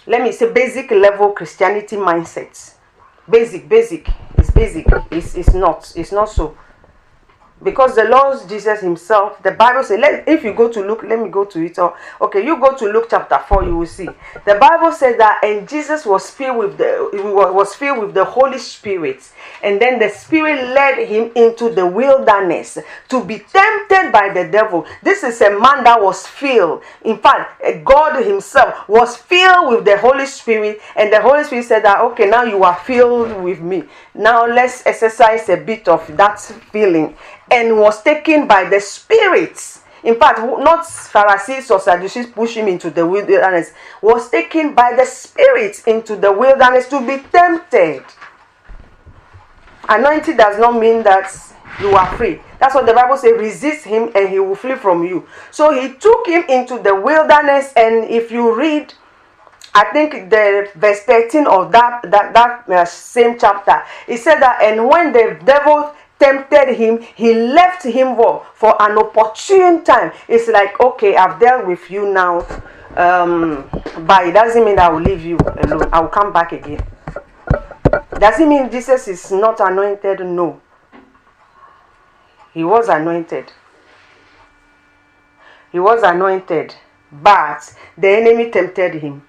let 0.07 0.23
me 0.23 0.33
say 0.33 0.51
basic 0.53 0.91
level 0.91 1.33
Christianity 1.33 1.97
mindset. 1.97 2.75
basic, 3.29 3.69
basic. 3.69 4.09
It's 4.39 4.51
basic. 4.51 4.87
It's, 5.11 5.35
it's 5.35 5.53
not. 5.53 5.93
It's 5.97 6.13
not 6.13 6.31
so 6.31 6.57
because 7.63 7.97
the 7.97 8.05
Lord 8.05 8.39
Jesus 8.49 8.81
Himself, 8.81 9.43
the 9.43 9.51
Bible 9.51 9.83
says, 9.83 9.99
let, 9.99 10.29
if 10.29 10.45
you 10.45 10.55
go 10.55 10.71
to 10.71 10.81
Luke, 10.81 11.03
let 11.03 11.21
me 11.21 11.29
go 11.29 11.45
to 11.45 11.65
it. 11.65 11.79
Or 11.79 11.97
okay, 12.21 12.45
you 12.45 12.61
go 12.61 12.77
to 12.77 12.85
Luke 12.87 13.09
chapter 13.11 13.39
four, 13.49 13.65
you 13.65 13.77
will 13.77 13.87
see. 13.87 14.09
The 14.45 14.55
Bible 14.55 14.93
says 14.93 15.17
that, 15.19 15.43
and 15.43 15.69
Jesus 15.69 16.07
was 16.07 16.31
filled 16.31 16.59
with 16.59 16.79
the 16.79 17.11
was 17.13 17.75
filled 17.75 17.99
with 17.99 18.15
the 18.15 18.25
Holy 18.25 18.59
Spirit, 18.59 19.33
and 19.63 19.81
then 19.81 19.99
the 19.99 20.09
Spirit 20.09 20.63
led 20.75 21.07
him 21.09 21.33
into 21.35 21.71
the 21.71 21.87
wilderness 21.87 22.79
to 23.09 23.25
be 23.25 23.39
tempted 23.39 24.13
by 24.13 24.33
the 24.33 24.49
devil. 24.51 24.87
This 25.03 25.25
is 25.25 25.41
a 25.41 25.51
man 25.51 25.85
that 25.85 26.01
was 26.01 26.27
filled. 26.27 26.83
In 27.03 27.19
fact, 27.19 27.61
eh, 27.65 27.81
God 27.85 28.25
Himself 28.25 28.89
was 28.89 29.17
filled 29.17 29.71
with 29.71 29.85
the 29.85 29.99
Holy 29.99 30.27
Spirit, 30.27 30.81
and 30.97 31.13
the 31.13 31.21
Holy 31.21 31.43
Spirit 31.45 31.65
said 31.65 31.85
that, 31.85 32.01
okay, 32.01 32.27
now 32.27 32.45
you 32.45 32.63
are 32.63 32.77
filled 32.77 33.43
with 33.43 33.61
me. 33.61 33.85
Now 34.15 34.47
let's 34.47 34.87
exercise 34.87 35.49
a 35.49 35.57
bit 35.57 35.89
of 35.89 36.17
that 36.17 36.41
feeling 36.41 37.17
and 37.51 37.79
was 37.79 38.03
taken 38.03 38.47
by 38.47 38.65
the 38.65 38.81
spirits. 38.81 39.83
In 40.05 40.19
fact, 40.19 40.39
not 40.39 40.87
Pharisees 40.87 41.71
or 41.71 41.81
Sadducees 41.81 42.27
push 42.27 42.57
him 42.57 42.69
into 42.69 42.91
the 42.91 43.07
wilderness, 43.07 43.73
was 44.01 44.31
taken 44.31 44.75
by 44.75 44.95
the 44.97 45.05
spirits 45.05 45.83
into 45.85 46.17
the 46.17 46.31
wilderness 46.31 46.89
to 46.89 47.05
be 47.05 47.23
tempted. 47.31 48.05
Anointing 49.89 50.37
does 50.37 50.59
not 50.59 50.79
mean 50.79 51.03
that 51.03 51.33
you 51.81 51.95
are 51.95 52.17
free. 52.17 52.41
That's 52.59 52.75
what 52.75 52.87
the 52.87 52.93
Bible 52.93 53.17
says 53.17 53.33
resist 53.39 53.85
him 53.85 54.11
and 54.15 54.29
he 54.29 54.39
will 54.39 54.55
flee 54.55 54.75
from 54.75 55.05
you. 55.05 55.27
So 55.51 55.73
he 55.73 55.95
took 55.95 56.27
him 56.27 56.45
into 56.49 56.79
the 56.79 56.95
wilderness, 56.95 57.73
and 57.77 58.05
if 58.05 58.31
you 58.31 58.55
read, 58.55 58.93
I 59.75 59.85
think 59.93 60.31
the 60.31 60.71
verse 60.75 61.01
13 61.03 61.47
of 61.47 61.73
that 61.73 62.03
that, 62.11 62.35
that 62.35 62.69
uh, 62.69 62.85
same 62.85 63.39
chapter, 63.39 63.83
it 64.07 64.19
said 64.19 64.41
that, 64.41 64.61
and 64.63 64.89
when 64.89 65.13
the 65.13 65.39
devil 65.45 65.95
tempted 66.19 66.75
him, 66.75 67.01
he 67.15 67.35
left 67.35 67.85
him 67.85 68.17
for, 68.17 68.47
for 68.55 68.81
an 68.83 68.99
opportune 68.99 69.85
time. 69.85 70.13
It's 70.29 70.49
like, 70.49 70.79
okay, 70.81 71.17
I've 71.17 71.41
dealt 71.41 71.67
with 71.67 71.91
you 71.91 72.13
now, 72.13 72.41
um, 72.97 73.69
but 74.07 74.27
it 74.27 74.33
doesn't 74.33 74.65
mean 74.65 74.79
I 74.79 74.89
will 74.89 75.01
leave 75.01 75.25
you 75.25 75.39
alone. 75.39 75.89
I 75.93 76.01
will 76.01 76.09
come 76.09 76.33
back 76.33 76.53
again. 76.53 76.85
Does 78.19 78.41
it 78.41 78.49
mean 78.49 78.71
Jesus 78.71 79.09
is 79.09 79.31
not 79.31 79.61
anointed? 79.61 80.21
No. 80.21 80.61
He 82.53 82.65
was 82.65 82.89
anointed. 82.89 83.53
He 85.71 85.79
was 85.79 86.03
anointed, 86.03 86.75
but 87.13 87.75
the 87.97 88.09
enemy 88.09 88.51
tempted 88.51 88.95
him. 88.95 89.23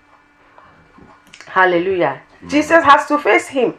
Hallelujah. 1.45 2.21
Mm. 2.41 2.49
Jesus 2.49 2.83
has 2.83 3.05
to 3.07 3.17
face 3.19 3.47
him 3.47 3.75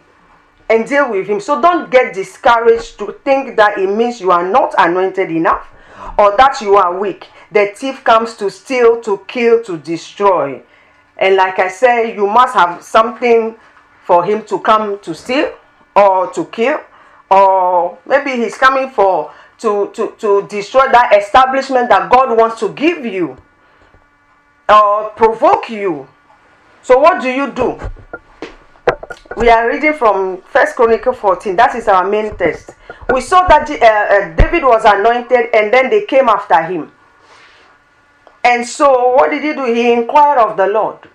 and 0.71 0.89
deal 0.89 1.11
with 1.11 1.27
him. 1.27 1.41
So 1.41 1.61
don't 1.61 1.91
get 1.91 2.15
discouraged 2.15 2.99
to 3.01 3.19
think 3.25 3.57
that 3.57 3.77
it 3.77 3.89
means 3.89 4.21
you 4.21 4.31
are 4.31 4.49
not 4.49 4.75
anointed 4.79 5.31
enough 5.31 5.67
or 6.17 6.37
that 6.37 6.61
you 6.61 6.77
are 6.77 6.99
weak. 6.99 7.27
The 7.51 7.73
thief 7.75 8.05
comes 8.05 8.37
to 8.37 8.51
steal, 8.51 9.01
to 9.03 9.19
kill, 9.27 9.63
to 9.65 9.77
destroy. 9.77 10.63
And 11.19 11.35
like 11.35 11.59
I 11.59 11.69
said, 11.69 12.15
you 12.15 12.27
must 12.27 12.55
have 12.55 12.83
something 12.83 13.57
for 14.05 14.25
him 14.25 14.45
to 14.45 14.61
come 14.61 15.01
to 15.01 15.15
steal 15.15 15.53
or 15.97 16.33
to 16.33 16.45
kill. 16.47 16.81
Or 17.31 17.99
maybe 18.07 18.31
he's 18.33 18.57
coming 18.57 18.91
for 18.91 19.33
to, 19.59 19.91
to, 19.93 20.15
to 20.19 20.47
destroy 20.49 20.89
that 20.93 21.13
establishment 21.21 21.89
that 21.89 22.11
God 22.11 22.39
wants 22.39 22.61
to 22.61 22.73
give 22.73 23.05
you 23.05 23.37
or 24.69 25.11
provoke 25.11 25.69
you. 25.69 26.09
So 26.83 26.99
what 26.99 27.21
do 27.21 27.29
you 27.29 27.51
do? 27.51 27.79
We 29.37 29.49
are 29.49 29.69
reading 29.69 29.95
from 29.95 30.43
First 30.43 30.75
Chronicle 30.75 31.13
14. 31.13 31.55
That 31.57 31.75
is 31.77 31.87
our 31.89 32.09
main 32.09 32.37
text. 32.37 32.71
We 33.13 33.21
saw 33.21 33.47
that 33.47 33.71
uh, 33.71 33.75
uh, 33.75 34.35
David 34.35 34.65
was 34.65 34.85
anointed, 34.85 35.55
and 35.55 35.73
then 35.73 35.89
they 35.89 36.05
came 36.05 36.29
after 36.29 36.61
him. 36.63 36.91
And 38.43 38.67
so, 38.67 39.15
what 39.15 39.31
did 39.31 39.43
he 39.43 39.53
do? 39.53 39.65
He 39.73 39.93
inquired 39.93 40.39
of 40.39 40.57
the 40.57 40.67
Lord. 40.67 41.09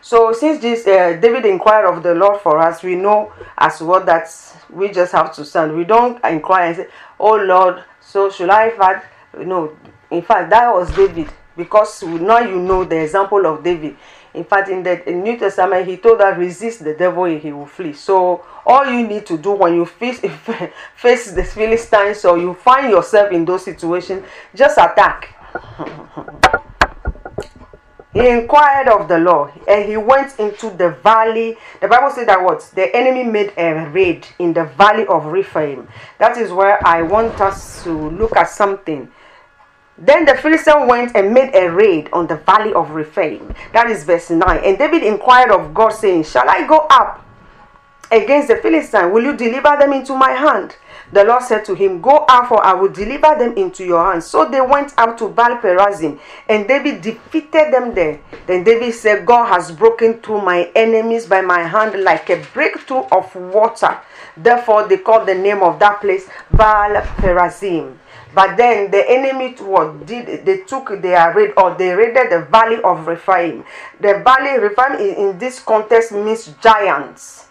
So, 0.00 0.32
since 0.32 0.60
this 0.60 0.86
uh, 0.86 1.18
David 1.20 1.46
inquired 1.46 1.86
of 1.86 2.02
the 2.02 2.14
Lord 2.14 2.40
for 2.40 2.58
us, 2.58 2.82
we 2.82 2.96
know 2.96 3.32
as 3.58 3.80
well 3.80 4.04
that 4.04 4.28
we 4.68 4.90
just 4.90 5.12
have 5.12 5.32
to 5.36 5.44
stand. 5.44 5.76
We 5.76 5.84
don't 5.84 6.22
inquire 6.24 6.66
and 6.66 6.76
say, 6.76 6.86
"Oh 7.20 7.36
Lord, 7.36 7.84
so 8.00 8.28
should 8.28 8.50
I 8.50 8.70
fight?" 8.70 9.02
No, 9.38 9.76
in 10.10 10.22
fact, 10.22 10.50
that 10.50 10.72
was 10.74 10.90
David 10.96 11.28
because 11.56 12.02
now 12.02 12.38
you 12.40 12.58
know 12.58 12.84
the 12.84 13.02
example 13.02 13.46
of 13.46 13.62
David 13.62 13.96
in 14.34 14.44
fact, 14.44 14.68
in 14.70 14.82
the 14.82 15.08
in 15.08 15.22
New 15.22 15.38
Testament, 15.38 15.86
he 15.86 15.98
told 15.98 16.20
us, 16.20 16.36
resist 16.38 16.82
the 16.84 16.94
devil 16.94 17.24
and 17.24 17.40
he 17.40 17.52
will 17.52 17.66
flee. 17.66 17.92
So, 17.92 18.44
all 18.64 18.86
you 18.86 19.06
need 19.06 19.26
to 19.26 19.36
do 19.36 19.52
when 19.52 19.74
you 19.74 19.84
face, 19.84 20.20
face 20.96 21.32
the 21.32 21.44
Philistines 21.44 22.24
or 22.24 22.38
you 22.38 22.54
find 22.54 22.90
yourself 22.90 23.30
in 23.30 23.44
those 23.44 23.64
situations, 23.64 24.24
just 24.54 24.78
attack. 24.78 25.36
he 28.14 28.26
inquired 28.26 28.88
of 28.88 29.06
the 29.06 29.18
Lord 29.18 29.52
and 29.68 29.86
he 29.86 29.98
went 29.98 30.38
into 30.38 30.70
the 30.70 30.92
valley. 31.02 31.58
The 31.82 31.88
Bible 31.88 32.10
said 32.10 32.28
that 32.28 32.42
what? 32.42 32.62
The 32.74 32.94
enemy 32.96 33.24
made 33.24 33.52
a 33.58 33.86
raid 33.90 34.26
in 34.38 34.54
the 34.54 34.64
valley 34.64 35.06
of 35.08 35.26
Rephaim. 35.26 35.86
That 36.18 36.38
is 36.38 36.52
where 36.52 36.80
I 36.86 37.02
want 37.02 37.38
us 37.38 37.84
to 37.84 37.92
look 37.92 38.34
at 38.34 38.48
something 38.48 39.12
then 40.02 40.24
the 40.24 40.34
Philistine 40.34 40.88
went 40.88 41.14
and 41.14 41.32
made 41.32 41.54
a 41.54 41.70
raid 41.70 42.08
on 42.12 42.26
the 42.26 42.34
valley 42.34 42.72
of 42.74 42.90
Rephaim. 42.90 43.54
That 43.72 43.88
is 43.88 44.02
verse 44.02 44.30
9. 44.30 44.60
And 44.64 44.76
David 44.76 45.04
inquired 45.04 45.52
of 45.52 45.72
God, 45.72 45.90
saying, 45.90 46.24
Shall 46.24 46.50
I 46.50 46.66
go 46.66 46.86
up 46.90 47.24
against 48.10 48.48
the 48.48 48.56
Philistine? 48.56 49.12
Will 49.12 49.22
you 49.22 49.36
deliver 49.36 49.76
them 49.78 49.92
into 49.92 50.16
my 50.16 50.30
hand? 50.32 50.74
The 51.12 51.22
Lord 51.22 51.44
said 51.44 51.64
to 51.66 51.74
him, 51.74 52.00
Go 52.00 52.24
out, 52.28 52.48
for 52.48 52.64
I 52.64 52.72
will 52.72 52.88
deliver 52.88 53.36
them 53.38 53.56
into 53.56 53.84
your 53.84 54.04
hands. 54.10 54.26
So 54.26 54.48
they 54.48 54.60
went 54.60 54.92
up 54.98 55.16
to 55.18 55.28
Baal 55.28 55.58
Perazim, 55.58 56.18
and 56.48 56.66
David 56.66 57.00
defeated 57.00 57.72
them 57.72 57.94
there. 57.94 58.18
Then 58.48 58.64
David 58.64 58.94
said, 58.94 59.24
God 59.24 59.46
has 59.46 59.70
broken 59.70 60.14
through 60.14 60.40
my 60.40 60.72
enemies 60.74 61.26
by 61.26 61.42
my 61.42 61.60
hand 61.60 62.02
like 62.02 62.28
a 62.28 62.42
breakthrough 62.52 63.04
of 63.12 63.32
water. 63.36 64.00
Therefore, 64.36 64.88
they 64.88 64.96
called 64.96 65.28
the 65.28 65.34
name 65.36 65.62
of 65.62 65.78
that 65.78 66.00
place 66.00 66.28
Baal 66.50 67.02
Perazim. 67.18 67.98
But 68.34 68.56
then 68.56 68.90
the 68.90 69.04
enemy 69.10 69.54
what 69.60 70.06
did 70.06 70.46
they 70.46 70.58
took 70.58 71.00
their 71.02 71.34
raid 71.34 71.52
or 71.56 71.74
they 71.74 71.92
raided 71.92 72.32
the 72.32 72.46
valley 72.50 72.80
of 72.82 73.06
Rephaim. 73.06 73.64
The 74.00 74.22
valley 74.24 74.58
Rephaim 74.58 74.98
in 74.98 75.38
this 75.38 75.60
context 75.60 76.12
means 76.12 76.46
giants, 76.62 77.48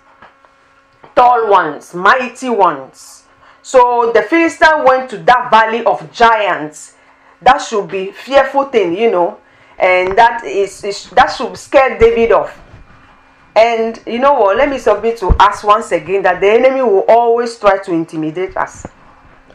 tall 1.15 1.50
ones, 1.50 1.93
mighty 1.93 2.50
ones. 2.50 3.23
So 3.61 4.11
the 4.13 4.23
Philistine 4.23 4.83
went 4.83 5.09
to 5.11 5.17
that 5.19 5.51
valley 5.51 5.85
of 5.85 6.11
giants. 6.11 6.95
That 7.43 7.59
should 7.59 7.88
be 7.88 8.11
fearful 8.11 8.65
thing, 8.65 8.97
you 8.97 9.11
know, 9.11 9.39
and 9.77 10.17
that 10.17 10.43
is, 10.45 10.83
is 10.83 11.09
that 11.11 11.27
should 11.27 11.57
scare 11.57 11.97
David 11.97 12.31
off. 12.31 12.59
And 13.55 14.01
you 14.07 14.19
know 14.19 14.33
what? 14.33 14.57
Let 14.57 14.69
me 14.69 14.77
submit 14.79 15.17
to 15.17 15.27
us 15.39 15.63
once 15.63 15.91
again 15.91 16.23
that 16.23 16.39
the 16.39 16.50
enemy 16.50 16.81
will 16.81 17.05
always 17.07 17.57
try 17.57 17.77
to 17.83 17.91
intimidate 17.91 18.55
us. 18.57 18.88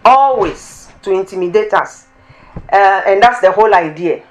Always 0.05 0.76
to 1.07 1.13
intimidate 1.13 1.73
us. 1.73 2.07
Uh, 2.71 3.03
and 3.07 3.23
that's 3.23 3.41
the 3.41 3.51
whole 3.51 3.73
idea. 3.73 4.23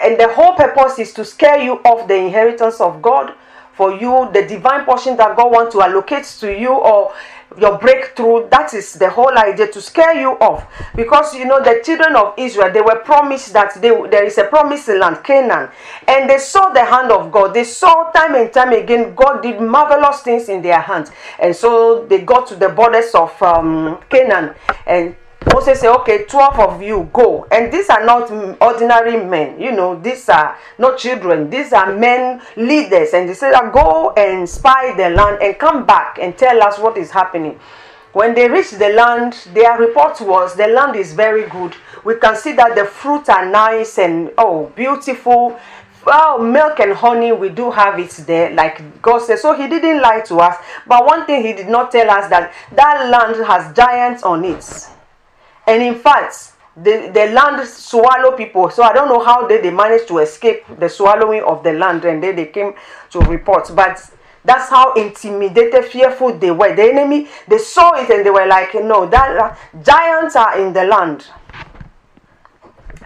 And 0.00 0.18
the 0.18 0.32
whole 0.32 0.54
purpose 0.54 0.98
is 0.98 1.12
to 1.14 1.24
scare 1.24 1.58
you 1.58 1.74
off 1.84 2.08
the 2.08 2.16
inheritance 2.16 2.80
of 2.80 3.02
God 3.02 3.34
for 3.74 3.92
you, 3.92 4.30
the 4.32 4.46
divine 4.46 4.84
portion 4.84 5.16
that 5.16 5.36
God 5.36 5.52
wants 5.52 5.74
to 5.74 5.82
allocate 5.82 6.24
to 6.40 6.52
you, 6.52 6.72
or 6.72 7.12
your 7.60 7.78
breakthrough. 7.78 8.48
That 8.48 8.74
is 8.74 8.94
the 8.94 9.10
whole 9.10 9.36
idea 9.36 9.70
to 9.72 9.80
scare 9.80 10.18
you 10.18 10.32
off. 10.32 10.66
Because 10.94 11.34
you 11.34 11.44
know, 11.44 11.62
the 11.62 11.80
children 11.84 12.16
of 12.16 12.34
Israel, 12.36 12.72
they 12.72 12.80
were 12.80 13.00
promised 13.00 13.52
that 13.52 13.74
they, 13.80 13.90
there 14.08 14.24
is 14.24 14.38
a 14.38 14.44
promised 14.44 14.88
land, 14.88 15.22
Canaan, 15.24 15.70
and 16.06 16.28
they 16.28 16.38
saw 16.38 16.70
the 16.70 16.84
hand 16.84 17.10
of 17.10 17.30
God. 17.32 17.54
They 17.54 17.64
saw 17.64 18.10
time 18.10 18.34
and 18.34 18.52
time 18.52 18.72
again, 18.72 19.14
God 19.14 19.42
did 19.42 19.60
marvelous 19.60 20.20
things 20.20 20.48
in 20.48 20.62
their 20.62 20.80
hands. 20.80 21.10
And 21.38 21.54
so 21.54 22.06
they 22.06 22.20
got 22.20 22.46
to 22.48 22.56
the 22.56 22.68
borders 22.68 23.14
of 23.14 23.40
um, 23.42 23.98
Canaan 24.08 24.54
and 24.86 25.14
Moses 25.54 25.80
said, 25.80 25.94
Okay, 25.96 26.24
12 26.24 26.58
of 26.60 26.82
you 26.82 27.08
go. 27.12 27.46
And 27.50 27.72
these 27.72 27.88
are 27.90 28.04
not 28.04 28.30
ordinary 28.60 29.24
men, 29.24 29.60
you 29.60 29.72
know, 29.72 29.98
these 29.98 30.28
are 30.28 30.56
not 30.78 30.98
children, 30.98 31.48
these 31.48 31.72
are 31.72 31.94
men 31.94 32.40
leaders. 32.56 33.12
And 33.14 33.28
they 33.28 33.34
said, 33.34 33.54
Go 33.72 34.12
and 34.16 34.48
spy 34.48 34.94
the 34.96 35.10
land 35.10 35.38
and 35.40 35.58
come 35.58 35.86
back 35.86 36.18
and 36.20 36.36
tell 36.36 36.62
us 36.62 36.78
what 36.78 36.96
is 36.98 37.10
happening. 37.10 37.58
When 38.12 38.34
they 38.34 38.48
reached 38.48 38.78
the 38.78 38.88
land, 38.88 39.34
their 39.52 39.78
report 39.78 40.20
was 40.20 40.56
the 40.56 40.66
land 40.66 40.96
is 40.96 41.12
very 41.12 41.48
good. 41.48 41.76
We 42.04 42.16
can 42.16 42.34
see 42.36 42.52
that 42.52 42.74
the 42.74 42.84
fruit 42.84 43.28
are 43.28 43.48
nice 43.48 43.98
and 43.98 44.32
oh, 44.38 44.72
beautiful. 44.74 45.58
Well, 46.04 46.38
milk 46.38 46.80
and 46.80 46.94
honey, 46.94 47.32
we 47.32 47.50
do 47.50 47.70
have 47.70 47.98
it 47.98 48.10
there, 48.26 48.50
like 48.54 49.02
God 49.02 49.18
said. 49.18 49.38
So 49.38 49.54
He 49.54 49.68
didn't 49.68 50.00
lie 50.00 50.22
to 50.22 50.36
us. 50.38 50.56
But 50.86 51.04
one 51.06 51.26
thing 51.26 51.46
He 51.46 51.52
did 51.52 51.68
not 51.68 51.92
tell 51.92 52.10
us 52.10 52.28
that 52.30 52.52
that 52.72 53.08
land 53.08 53.44
has 53.46 53.76
giants 53.76 54.22
on 54.22 54.44
it 54.44 54.88
and 55.68 55.82
in 55.82 55.94
fact, 55.94 56.52
the, 56.76 57.10
the 57.12 57.26
land 57.32 57.66
swallow 57.68 58.36
people. 58.36 58.70
So 58.70 58.82
I 58.82 58.92
don't 58.92 59.08
know 59.08 59.22
how 59.22 59.46
they, 59.46 59.60
they 59.60 59.70
managed 59.70 60.08
to 60.08 60.18
escape 60.18 60.64
the 60.78 60.88
swallowing 60.88 61.42
of 61.42 61.62
the 61.62 61.72
land 61.72 62.04
and 62.04 62.22
then 62.22 62.36
they 62.36 62.46
came 62.46 62.74
to 63.10 63.20
report. 63.20 63.70
But 63.74 64.00
That's 64.44 64.70
how 64.70 64.94
intimidated, 64.94 65.84
fearful 65.86 66.38
they 66.38 66.50
were. 66.50 66.74
The 66.74 66.84
enemy, 66.84 67.28
they 67.46 67.58
saw 67.58 67.92
it 67.96 68.08
and 68.08 68.24
they 68.24 68.30
were 68.30 68.46
like, 68.46 68.72
no, 68.74 69.06
that 69.06 69.36
uh, 69.36 69.54
giants 69.82 70.36
are 70.36 70.58
in 70.58 70.72
the 70.72 70.84
land. 70.84 71.26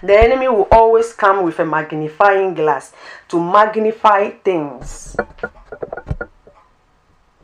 The 0.03 0.19
enemy 0.19 0.49
will 0.49 0.69
always 0.71 1.13
come 1.13 1.43
with 1.45 1.59
a 1.59 1.65
magnifying 1.65 2.55
glass 2.55 2.93
to 3.29 3.41
magnify 3.41 4.31
things. 4.31 5.17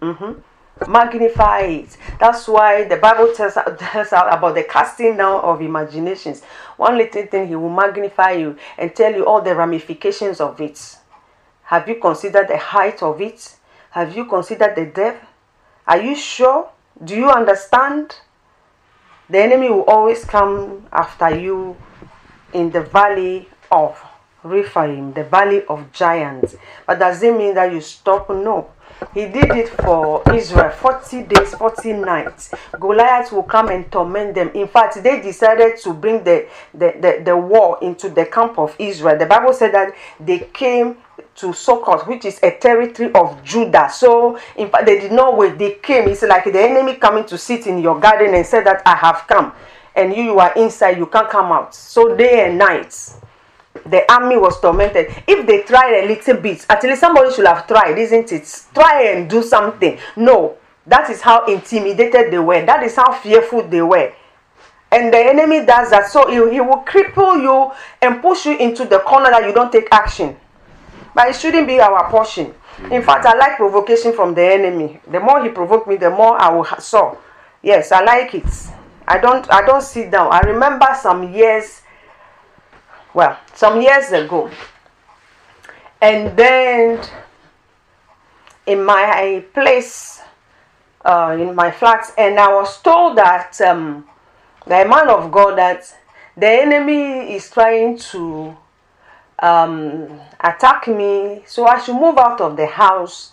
Mm-hmm 0.01 0.48
magnify 0.87 1.61
it. 1.61 1.97
That's 2.20 2.47
why 2.47 2.85
the 2.85 2.97
Bible 2.97 3.32
tells, 3.35 3.56
us 3.56 4.12
about 4.12 4.54
the 4.54 4.64
casting 4.64 5.16
down 5.16 5.40
of 5.40 5.61
imaginations. 5.61 6.42
One 6.76 6.99
little 6.99 7.26
thing, 7.26 7.49
He 7.49 7.56
will 7.56 7.70
magnify 7.70 8.32
you 8.32 8.56
and 8.76 8.94
tell 8.94 9.12
you 9.12 9.26
all 9.26 9.40
the 9.40 9.54
ramifications 9.54 10.40
of 10.40 10.61
it. 10.61 10.99
Have 11.64 11.88
you 11.88 11.97
considered 11.97 12.49
the 12.49 12.58
height 12.58 13.02
of 13.02 13.20
it? 13.20 13.56
Have 13.90 14.16
you 14.16 14.26
considered 14.26 14.75
the 14.76 14.87
depth? 14.87 15.26
Are 15.87 16.00
you 16.00 16.14
sure? 16.14 16.70
Do 17.02 17.14
you 17.16 17.30
understand? 17.30 18.16
The 19.30 19.38
enemy 19.38 19.68
will 19.68 19.85
always 19.85 20.25
come 20.25 20.87
after 20.92 21.35
you 21.35 21.76
in 22.52 22.70
the 22.70 22.80
valley 22.80 23.49
of 23.70 24.02
Rephaim, 24.42 25.12
the 25.12 25.25
valley 25.25 25.64
of 25.66 25.92
giants. 25.92 26.56
But 26.87 26.99
does 26.99 27.23
it 27.23 27.37
mean 27.37 27.54
that 27.54 27.73
you 27.73 27.80
stop? 27.80 28.30
No. 28.30 28.70
He 29.14 29.26
did 29.26 29.50
it 29.50 29.69
for 29.69 30.23
Israel 30.33 30.71
40 30.71 31.23
days, 31.23 31.55
40 31.55 31.93
nights. 31.95 32.55
Goliath 32.78 33.33
will 33.33 33.43
come 33.43 33.69
and 33.69 33.90
torment 33.90 34.35
them. 34.35 34.50
In 34.55 34.69
fact, 34.69 35.02
they 35.02 35.21
decided 35.21 35.78
to 35.78 35.95
bring 35.95 36.25
the, 36.25 36.49
the, 36.75 36.95
the, 37.00 37.23
the 37.25 37.37
war 37.37 37.78
into 37.83 38.09
the 38.09 38.26
camp 38.26 38.59
of 38.59 38.75
Israel. 38.78 39.19
The 39.19 39.26
Bible 39.26 39.52
said 39.52 39.73
that 39.75 39.95
they 40.21 40.40
came 40.52 40.99
to 41.37 41.52
Socoh, 41.52 42.07
which 42.07 42.25
is 42.25 42.38
a 42.43 42.50
territory 42.59 43.12
of 43.14 43.43
Judah. 43.45 43.88
So, 43.90 44.38
in 44.57 44.69
fact, 44.69 44.87
they 44.87 44.99
did 44.99 45.12
not 45.12 45.37
wait. 45.37 45.59
They 45.59 45.75
came. 45.75 46.09
It's 46.09 46.23
like 46.23 46.45
the 46.45 46.61
enemy 46.61 46.97
coming 46.97 47.25
to 47.26 47.38
sit 47.38 47.67
in 47.67 47.78
your 47.78 47.99
garden 47.99 48.35
and 48.35 48.45
said 48.45 48.67
that 48.67 48.83
I 48.85 48.97
have 48.97 49.25
come. 49.28 49.52
And 49.95 50.14
you, 50.14 50.23
you 50.23 50.38
are 50.38 50.52
inside, 50.55 50.99
you 50.99 51.07
can't 51.07 51.28
come 51.28 51.50
out. 51.50 51.75
So, 51.75 52.17
day 52.17 52.47
and 52.47 52.59
night 52.59 52.95
the 53.87 54.11
army 54.11 54.37
was 54.37 54.61
tormented. 54.61 55.07
If 55.27 55.47
they 55.47 55.63
tried 55.63 56.05
a 56.05 56.07
little 56.07 56.37
bit, 56.37 56.67
at 56.69 56.83
least 56.83 57.01
somebody 57.01 57.33
should 57.33 57.47
have 57.47 57.67
tried, 57.67 57.99
isn't 57.99 58.33
it? 58.33 58.65
Try 58.75 59.05
and 59.05 59.29
do 59.29 59.43
something. 59.43 59.99
No, 60.17 60.57
that 60.87 61.11
is 61.11 61.21
how 61.21 61.45
intimidated 61.47 62.33
they 62.33 62.39
were. 62.39 62.65
That 62.65 62.83
is 62.83 62.97
how 62.97 63.13
fearful 63.13 63.63
they 63.69 63.83
were. 63.83 64.13
And 64.91 65.13
the 65.13 65.19
enemy 65.19 65.67
does 65.67 65.91
that. 65.91 66.09
So 66.11 66.29
he, 66.29 66.55
he 66.55 66.61
will 66.61 66.83
cripple 66.85 67.41
you 67.43 67.73
and 68.01 68.23
push 68.23 68.47
you 68.47 68.57
into 68.57 68.85
the 68.85 69.01
corner 69.01 69.31
that 69.31 69.45
you 69.45 69.53
don't 69.53 69.71
take 69.71 69.89
action. 69.93 70.37
But 71.15 71.29
it 71.29 71.37
shouldn't 71.37 71.67
be 71.67 71.79
our 71.81 72.11
portion. 72.11 72.55
In 72.91 73.03
fact, 73.03 73.27
I 73.27 73.37
like 73.37 73.57
provocation 73.57 74.13
from 74.13 74.35
the 74.35 74.43
enemy. 74.43 75.01
The 75.11 75.21
more 75.21 75.43
he 75.43 75.51
provoked 75.51 75.89
me, 75.89 75.97
the 75.97 76.11
more 76.11 76.41
I 76.41 76.49
will 76.51 76.65
saw. 76.79 77.17
Yes, 77.63 77.93
I 77.93 78.03
like 78.03 78.35
it. 78.35 78.47
I 79.07 79.19
don't 79.19 79.51
I 79.53 79.65
don't 79.67 79.83
sit 79.83 80.11
down. 80.11 80.33
I 80.33 80.41
remember 80.41 80.87
some 81.01 81.33
years 81.35 81.83
well, 83.19 83.37
some 83.53 83.83
years 83.83 84.13
ago. 84.13 84.49
And 86.01 86.39
then 86.39 87.05
in 88.65 88.85
my 88.85 89.45
place, 89.53 90.21
uh, 91.05 91.37
in 91.37 91.53
my 91.53 91.73
flat, 91.73 92.13
and 92.17 92.39
I 92.39 92.55
was 92.55 92.81
told 92.81 93.19
that 93.19 93.61
um, 93.61 94.07
the 94.65 94.85
man 94.85 95.11
of 95.11 95.33
God 95.33 95.59
that 95.59 95.83
the 96.37 96.47
enemy 96.47 97.35
is 97.35 97.51
trying 97.51 97.99
to 98.13 98.57
um, 99.41 100.21
attack 100.39 100.87
me, 100.87 101.43
so 101.45 101.67
I 101.67 101.81
should 101.81 101.97
move 101.97 102.19
out 102.19 102.41
of 102.41 102.57
the 102.57 102.67
house. 102.67 103.33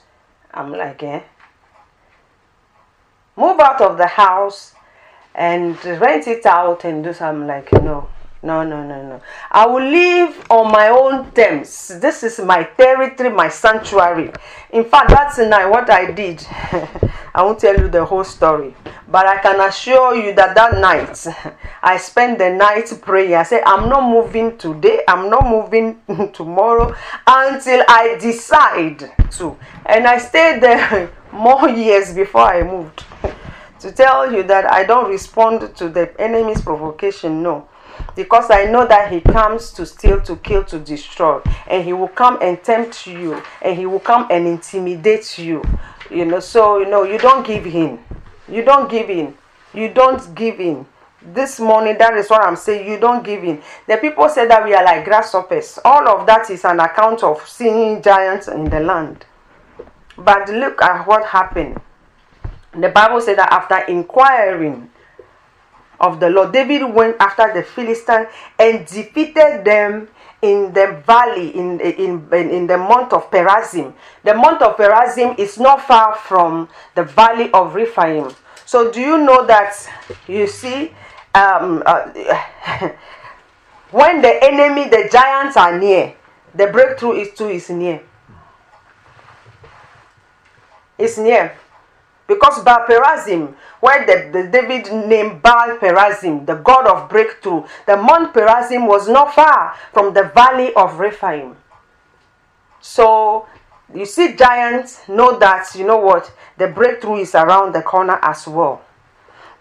I'm 0.51 0.71
like, 0.71 1.03
eh? 1.03 1.21
Move 3.35 3.59
out 3.59 3.81
of 3.81 3.99
the 3.99 4.07
house 4.07 4.73
and 5.35 5.77
rent 5.85 6.27
it 6.27 6.43
out 6.47 6.85
and 6.85 7.03
do 7.03 7.13
something 7.13 7.45
like, 7.45 7.71
no. 7.73 8.09
No, 8.45 8.63
no, 8.63 8.83
no, 8.83 9.01
no. 9.01 9.21
I 9.49 9.65
will 9.65 9.83
live 9.83 10.45
on 10.51 10.71
my 10.71 10.89
own 10.89 11.31
terms. 11.31 11.87
This 11.99 12.21
is 12.21 12.37
my 12.37 12.61
territory, 12.61 13.31
my 13.31 13.49
sanctuary. 13.49 14.31
In 14.69 14.83
fact, 14.85 15.09
that's 15.09 15.39
night 15.39 15.65
what 15.65 15.89
I 15.89 16.11
did. 16.11 16.45
I 17.33 17.41
won't 17.41 17.57
tell 17.57 17.75
you 17.75 17.89
the 17.89 18.05
whole 18.05 18.23
story, 18.23 18.75
but 19.07 19.25
I 19.25 19.39
can 19.39 19.59
assure 19.59 20.13
you 20.13 20.35
that 20.35 20.53
that 20.53 20.79
night 20.79 21.25
I 21.81 21.97
spent 21.97 22.37
the 22.37 22.51
night 22.51 22.93
praying. 23.01 23.33
I 23.33 23.41
said, 23.41 23.63
I'm 23.65 23.89
not 23.89 24.07
moving 24.07 24.55
today, 24.59 25.01
I'm 25.07 25.27
not 25.27 25.49
moving 25.49 25.99
tomorrow 26.31 26.95
until 27.25 27.83
I 27.89 28.15
decide 28.21 29.11
to. 29.39 29.57
And 29.87 30.05
I 30.05 30.19
stayed 30.19 30.61
there 30.61 31.11
more 31.31 31.67
years 31.67 32.13
before 32.13 32.41
I 32.41 32.61
moved. 32.61 33.05
to 33.79 33.91
tell 33.91 34.31
you 34.31 34.43
that 34.43 34.71
I 34.71 34.83
don't 34.83 35.09
respond 35.09 35.75
to 35.77 35.89
the 35.89 36.13
enemy's 36.21 36.61
provocation, 36.61 37.41
no 37.41 37.67
because 38.15 38.49
I 38.51 38.65
know 38.65 38.87
that 38.87 39.11
he 39.11 39.21
comes 39.21 39.71
to 39.71 39.85
steal, 39.85 40.21
to 40.21 40.35
kill, 40.37 40.63
to 40.65 40.79
destroy, 40.79 41.41
and 41.67 41.83
he 41.83 41.93
will 41.93 42.07
come 42.07 42.37
and 42.41 42.61
tempt 42.63 43.07
you, 43.07 43.41
and 43.61 43.77
he 43.77 43.85
will 43.85 43.99
come 43.99 44.27
and 44.31 44.47
intimidate 44.47 45.37
you. 45.37 45.63
You 46.09 46.25
know, 46.25 46.39
so 46.39 46.79
you 46.79 46.89
know, 46.89 47.03
you 47.03 47.17
don't 47.17 47.45
give 47.45 47.65
in. 47.65 47.99
You 48.47 48.63
don't 48.63 48.89
give 48.89 49.09
in. 49.09 49.35
You 49.73 49.89
don't 49.89 50.33
give 50.35 50.59
in. 50.59 50.85
This 51.33 51.59
morning, 51.59 51.97
that 51.97 52.15
is 52.15 52.29
what 52.29 52.43
I'm 52.43 52.55
saying. 52.55 52.87
You 52.87 52.99
don't 52.99 53.23
give 53.23 53.43
in. 53.43 53.61
The 53.87 53.97
people 53.97 54.29
say 54.29 54.47
that 54.47 54.63
we 54.63 54.75
are 54.75 54.83
like 54.83 55.05
grasshoppers. 55.05 55.79
All 55.83 56.07
of 56.07 56.27
that 56.27 56.49
is 56.51 56.63
an 56.65 56.79
account 56.79 57.23
of 57.23 57.47
seeing 57.47 58.01
giants 58.01 58.47
in 58.47 58.65
the 58.65 58.79
land. 58.79 59.25
But 60.17 60.47
look 60.49 60.81
at 60.81 61.05
what 61.07 61.25
happened. 61.25 61.81
The 62.73 62.89
Bible 62.89 63.21
said 63.21 63.37
that 63.37 63.51
after 63.51 63.77
inquiring, 63.91 64.91
of 65.99 66.19
the 66.19 66.29
Lord. 66.29 66.51
David 66.53 66.83
went 66.83 67.15
after 67.19 67.53
the 67.53 67.63
Philistines 67.63 68.27
and 68.59 68.85
defeated 68.85 69.63
them 69.63 70.07
in 70.41 70.73
the 70.73 71.01
valley 71.05 71.55
in, 71.55 71.79
in, 71.79 72.27
in, 72.31 72.67
the 72.67 72.77
Mount 72.77 73.13
of 73.13 73.31
Perazim. 73.31 73.93
The 74.23 74.33
Mount 74.33 74.61
of 74.61 74.77
Perazim 74.77 75.37
is 75.39 75.57
not 75.57 75.81
far 75.81 76.15
from 76.15 76.69
the 76.93 77.03
valley 77.03 77.49
of 77.51 77.73
Rephaim. 77.73 78.31
So, 78.65 78.91
do 78.91 78.99
you 78.99 79.17
know 79.17 79.45
that 79.45 79.73
you 80.27 80.47
see, 80.47 80.93
um, 81.33 81.81
uh, 81.85 82.11
when 83.91 84.21
the 84.21 84.43
enemy, 84.43 84.89
the 84.89 85.09
giants 85.11 85.57
are 85.57 85.77
near, 85.77 86.13
the 86.53 86.67
breakthrough 86.67 87.13
is 87.13 87.33
too 87.33 87.49
is 87.49 87.69
near. 87.69 88.01
It's 90.97 91.17
near. 91.17 91.57
Because 92.27 92.63
Baal 92.63 92.85
Perazim, 92.87 93.53
where 93.79 94.05
the, 94.05 94.31
the 94.31 94.47
David 94.47 94.91
named 95.07 95.41
Baal 95.41 95.77
Perazim, 95.77 96.45
the 96.45 96.55
god 96.55 96.87
of 96.87 97.09
breakthrough, 97.09 97.63
the 97.85 97.97
Mount 97.97 98.33
Perazim 98.33 98.87
was 98.87 99.07
not 99.07 99.35
far 99.35 99.75
from 99.93 100.13
the 100.13 100.23
valley 100.33 100.73
of 100.73 100.99
Rephaim. 100.99 101.55
So 102.81 103.47
you 103.93 104.05
see 104.05 104.35
giants, 104.35 105.07
know 105.07 105.37
that, 105.37 105.75
you 105.75 105.85
know 105.85 105.97
what, 105.97 106.33
the 106.57 106.67
breakthrough 106.67 107.17
is 107.17 107.35
around 107.35 107.73
the 107.73 107.81
corner 107.81 108.17
as 108.21 108.47
well. 108.47 108.81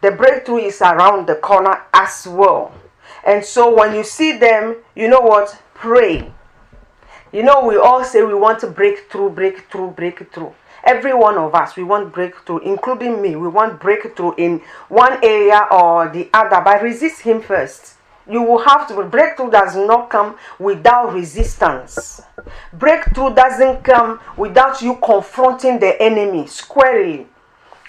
The 0.00 0.10
breakthrough 0.10 0.58
is 0.58 0.80
around 0.80 1.26
the 1.26 1.36
corner 1.36 1.82
as 1.92 2.26
well. 2.26 2.72
And 3.26 3.44
so 3.44 3.74
when 3.74 3.94
you 3.94 4.04
see 4.04 4.36
them, 4.36 4.76
you 4.94 5.08
know 5.08 5.20
what, 5.20 5.60
pray. 5.74 6.30
You 7.32 7.42
know, 7.42 7.66
we 7.66 7.76
all 7.76 8.04
say 8.04 8.22
we 8.22 8.34
want 8.34 8.60
to 8.60 8.66
break 8.66 9.10
through, 9.10 9.30
break 9.30 9.70
through, 9.70 9.90
break 9.90 10.32
through. 10.32 10.54
Every 10.84 11.14
one 11.14 11.38
of 11.38 11.54
us, 11.54 11.76
we 11.76 11.82
want 11.82 12.12
breakthrough, 12.12 12.58
including 12.58 13.22
me. 13.22 13.36
We 13.36 13.48
want 13.48 13.80
breakthrough 13.80 14.34
in 14.36 14.60
one 14.88 15.18
area 15.24 15.66
or 15.70 16.10
the 16.10 16.28
other, 16.34 16.60
but 16.62 16.82
resist 16.82 17.22
Him 17.22 17.40
first. 17.40 17.94
You 18.28 18.42
will 18.42 18.58
have 18.58 18.88
to. 18.88 19.02
Breakthrough 19.04 19.50
does 19.50 19.76
not 19.76 20.10
come 20.10 20.36
without 20.58 21.12
resistance. 21.12 22.20
Breakthrough 22.72 23.34
doesn't 23.34 23.82
come 23.82 24.20
without 24.36 24.82
you 24.82 24.96
confronting 24.96 25.78
the 25.78 26.00
enemy 26.00 26.46
squarely. 26.46 27.26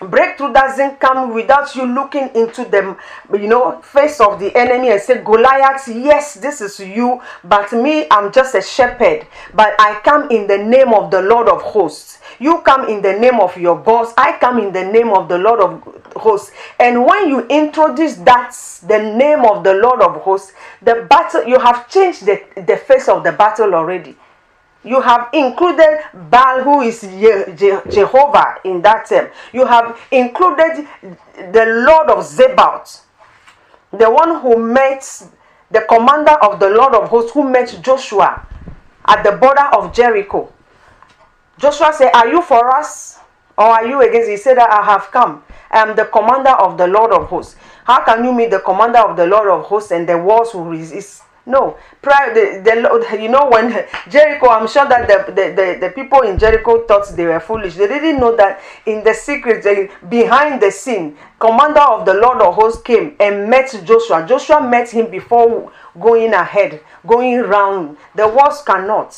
Breakthrough 0.09 0.53
doesn't 0.53 0.99
come 0.99 1.33
without 1.33 1.75
you 1.75 1.85
looking 1.85 2.29
into 2.35 2.65
the 2.65 2.97
you 3.33 3.47
know 3.47 3.81
face 3.81 4.19
of 4.19 4.39
the 4.39 4.55
enemy 4.55 4.89
and 4.89 5.01
say, 5.01 5.23
Goliath, 5.23 5.87
yes, 5.87 6.35
this 6.35 6.61
is 6.61 6.79
you, 6.79 7.21
but 7.43 7.71
me, 7.73 8.07
I'm 8.11 8.31
just 8.31 8.55
a 8.55 8.61
shepherd. 8.61 9.27
But 9.53 9.75
I 9.79 9.99
come 10.03 10.29
in 10.31 10.47
the 10.47 10.57
name 10.57 10.93
of 10.93 11.11
the 11.11 11.21
Lord 11.21 11.47
of 11.49 11.61
hosts. 11.61 12.19
You 12.39 12.61
come 12.61 12.89
in 12.89 13.01
the 13.01 13.13
name 13.13 13.39
of 13.39 13.57
your 13.57 13.75
boss. 13.77 14.13
I 14.17 14.37
come 14.37 14.59
in 14.59 14.73
the 14.73 14.83
name 14.83 15.09
of 15.09 15.29
the 15.29 15.37
Lord 15.37 15.59
of 15.59 15.81
hosts. 16.15 16.51
And 16.79 17.05
when 17.05 17.29
you 17.29 17.47
introduce 17.47 18.15
that, 18.17 18.55
the 18.85 18.99
name 18.99 19.45
of 19.45 19.63
the 19.63 19.73
Lord 19.73 20.01
of 20.01 20.21
hosts, 20.21 20.53
the 20.81 21.05
battle, 21.09 21.43
you 21.45 21.59
have 21.59 21.89
changed 21.89 22.25
the, 22.25 22.41
the 22.55 22.77
face 22.77 23.07
of 23.07 23.23
the 23.23 23.31
battle 23.31 23.73
already 23.73 24.15
you 24.85 25.01
have 25.01 25.29
included 25.33 25.99
Baal, 26.13 26.61
who 26.61 26.81
is 26.81 27.01
Jehovah 27.01 28.59
in 28.63 28.81
that 28.83 29.07
term. 29.09 29.29
You 29.51 29.65
have 29.65 29.99
included 30.11 30.87
the 31.33 31.65
Lord 31.87 32.09
of 32.11 32.23
Zebaoth, 32.23 33.01
the 33.91 34.09
one 34.09 34.39
who 34.41 34.57
met 34.57 35.27
the 35.71 35.81
commander 35.89 36.33
of 36.33 36.59
the 36.59 36.69
Lord 36.69 36.93
of 36.93 37.09
hosts, 37.09 37.31
who 37.31 37.49
met 37.49 37.79
Joshua 37.81 38.45
at 39.07 39.23
the 39.23 39.31
border 39.31 39.65
of 39.73 39.93
Jericho. 39.93 40.51
Joshua 41.57 41.91
said, 41.91 42.11
Are 42.13 42.27
you 42.27 42.41
for 42.41 42.75
us 42.75 43.19
or 43.57 43.65
are 43.65 43.87
you 43.87 44.01
against? 44.01 44.29
He 44.29 44.37
said, 44.37 44.57
I 44.59 44.83
have 44.83 45.09
come. 45.11 45.43
I 45.71 45.81
am 45.81 45.95
the 45.95 46.05
commander 46.05 46.51
of 46.51 46.77
the 46.77 46.87
Lord 46.87 47.11
of 47.11 47.27
hosts. 47.27 47.55
How 47.85 48.03
can 48.05 48.23
you 48.23 48.31
meet 48.33 48.51
the 48.51 48.59
commander 48.59 48.99
of 48.99 49.17
the 49.17 49.25
Lord 49.25 49.47
of 49.49 49.65
hosts 49.65 49.91
and 49.91 50.07
the 50.07 50.17
walls 50.17 50.53
will 50.53 50.65
resist? 50.65 51.23
No, 51.47 51.77
prior 52.01 52.33
the, 52.33 52.61
the 52.63 53.21
you 53.21 53.29
know 53.29 53.47
when 53.51 53.85
Jericho, 54.09 54.49
I'm 54.49 54.67
sure 54.67 54.87
that 54.89 55.07
the, 55.07 55.31
the, 55.31 55.41
the, 55.51 55.77
the, 55.79 55.89
people 55.93 56.21
in 56.21 56.39
Jericho 56.39 56.87
thought 56.87 57.07
they 57.09 57.25
were 57.25 57.39
foolish. 57.39 57.75
They 57.75 57.87
didn't 57.87 58.19
know 58.19 58.35
that 58.35 58.61
in 58.87 59.03
the 59.03 59.13
secret, 59.13 59.63
they, 59.63 59.91
behind 60.09 60.59
the 60.59 60.71
scene, 60.71 61.15
commander 61.39 61.81
of 61.81 62.05
the 62.07 62.15
Lord 62.15 62.41
of 62.41 62.55
hosts 62.55 62.81
came 62.81 63.15
and 63.19 63.47
met 63.47 63.79
Joshua. 63.85 64.25
Joshua 64.27 64.67
met 64.67 64.89
him 64.89 65.11
before 65.11 65.71
going 65.99 66.33
ahead, 66.33 66.81
going 67.05 67.41
round. 67.41 67.97
The 68.15 68.27
walls 68.27 68.63
cannot 68.63 69.15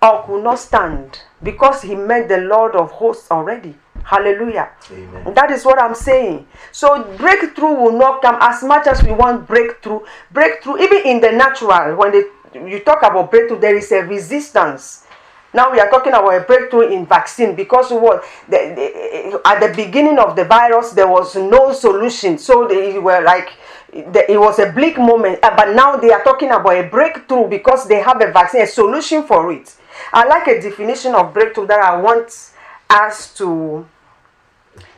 or 0.00 0.22
could 0.26 0.44
not 0.44 0.60
stand 0.60 1.18
because 1.42 1.82
he 1.82 1.96
met 1.96 2.28
the 2.28 2.38
Lord 2.38 2.76
of 2.76 2.92
hosts 2.92 3.28
already. 3.30 3.74
Hallelujah. 4.04 4.70
Amen. 4.90 5.34
That 5.34 5.50
is 5.50 5.64
what 5.64 5.80
I'm 5.80 5.94
saying. 5.94 6.46
So 6.72 7.04
breakthrough 7.16 7.72
will 7.72 7.98
not 7.98 8.20
come 8.20 8.36
as 8.40 8.62
much 8.62 8.86
as 8.86 9.02
we 9.02 9.12
want 9.12 9.46
breakthrough. 9.46 10.00
Breakthrough, 10.30 10.78
even 10.78 11.06
in 11.06 11.20
the 11.20 11.32
natural, 11.32 11.96
when 11.96 12.12
they, 12.12 12.24
you 12.68 12.80
talk 12.80 13.02
about 13.02 13.30
breakthrough, 13.30 13.60
there 13.60 13.76
is 13.76 13.90
a 13.92 14.02
resistance. 14.04 15.06
Now 15.54 15.70
we 15.70 15.80
are 15.80 15.88
talking 15.88 16.12
about 16.12 16.34
a 16.34 16.40
breakthrough 16.40 16.90
in 16.90 17.06
vaccine 17.06 17.54
because 17.54 17.90
what 17.92 18.24
the, 18.48 18.74
the, 18.74 19.40
at 19.44 19.60
the 19.60 19.74
beginning 19.74 20.18
of 20.18 20.34
the 20.34 20.44
virus 20.44 20.90
there 20.90 21.06
was 21.06 21.36
no 21.36 21.72
solution, 21.72 22.38
so 22.38 22.66
they 22.66 22.98
were 22.98 23.22
like 23.22 23.50
the, 23.92 24.30
it 24.30 24.36
was 24.36 24.58
a 24.58 24.72
bleak 24.72 24.98
moment. 24.98 25.38
Uh, 25.44 25.54
but 25.56 25.72
now 25.74 25.96
they 25.96 26.10
are 26.10 26.24
talking 26.24 26.50
about 26.50 26.76
a 26.76 26.88
breakthrough 26.88 27.48
because 27.48 27.86
they 27.86 28.00
have 28.00 28.20
a 28.20 28.32
vaccine, 28.32 28.62
a 28.62 28.66
solution 28.66 29.22
for 29.22 29.52
it. 29.52 29.76
I 30.12 30.26
like 30.26 30.48
a 30.48 30.60
definition 30.60 31.14
of 31.14 31.32
breakthrough 31.32 31.68
that 31.68 31.80
I 31.80 32.00
want 32.00 32.50
us 32.90 33.32
to 33.34 33.86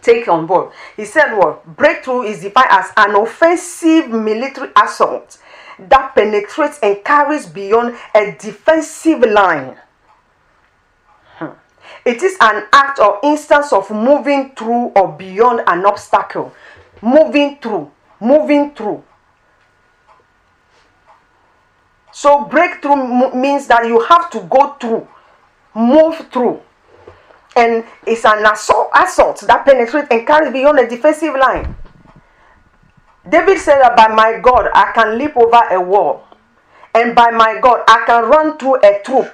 take 0.07 0.29
on 0.29 0.47
board. 0.47 0.73
He 0.97 1.05
said, 1.05 1.37
Well, 1.37 1.63
breakthrough 1.67 2.23
is 2.23 2.41
defined 2.41 2.69
as 2.71 2.93
an 2.97 3.17
offensive 3.17 4.09
military 4.09 4.71
assault 4.81 5.39
that 5.79 6.15
penetrates 6.15 6.79
and 6.83 7.05
carries 7.05 7.47
beyond 7.47 7.97
a 8.15 8.33
defensive 8.39 9.21
line. 9.21 9.77
Hmm. 11.35 11.51
It 12.05 12.23
is 12.23 12.37
an 12.41 12.65
act 12.73 12.99
or 13.01 13.21
instance 13.23 13.73
of 13.73 13.91
moving 13.91 14.55
through 14.57 14.93
or 14.97 15.13
beyond 15.13 15.63
an 15.67 15.85
obstacle. 15.85 16.55
Moving 17.03 17.59
through, 17.61 17.91
moving 18.21 18.75
through. 18.75 19.05
So, 22.13 22.47
breakthrough 22.47 23.35
means 23.35 23.67
that 23.67 23.87
you 23.87 24.01
have 24.01 24.31
to 24.31 24.41
go 24.41 24.73
through, 24.81 25.07
move 25.75 26.17
through 26.33 26.63
and 27.57 27.85
it's 28.07 28.25
an 28.25 28.45
assault, 28.47 28.91
assault 28.95 29.41
that 29.47 29.65
penetrates 29.65 30.09
and 30.11 30.27
carries 30.27 30.53
beyond 30.53 30.79
the 30.79 30.87
defensive 30.87 31.35
line. 31.35 31.75
David 33.29 33.59
said 33.59 33.81
that 33.81 33.97
by 33.97 34.09
my 34.09 34.39
God 34.39 34.71
I 34.75 34.93
can 34.93 35.19
leap 35.19 35.37
over 35.37 35.61
a 35.71 35.81
wall, 35.81 36.25
and 36.95 37.15
by 37.15 37.31
my 37.31 37.59
God 37.61 37.83
I 37.89 38.05
can 38.07 38.25
run 38.29 38.59
through 38.59 38.77
a 38.85 39.01
troop. 39.03 39.33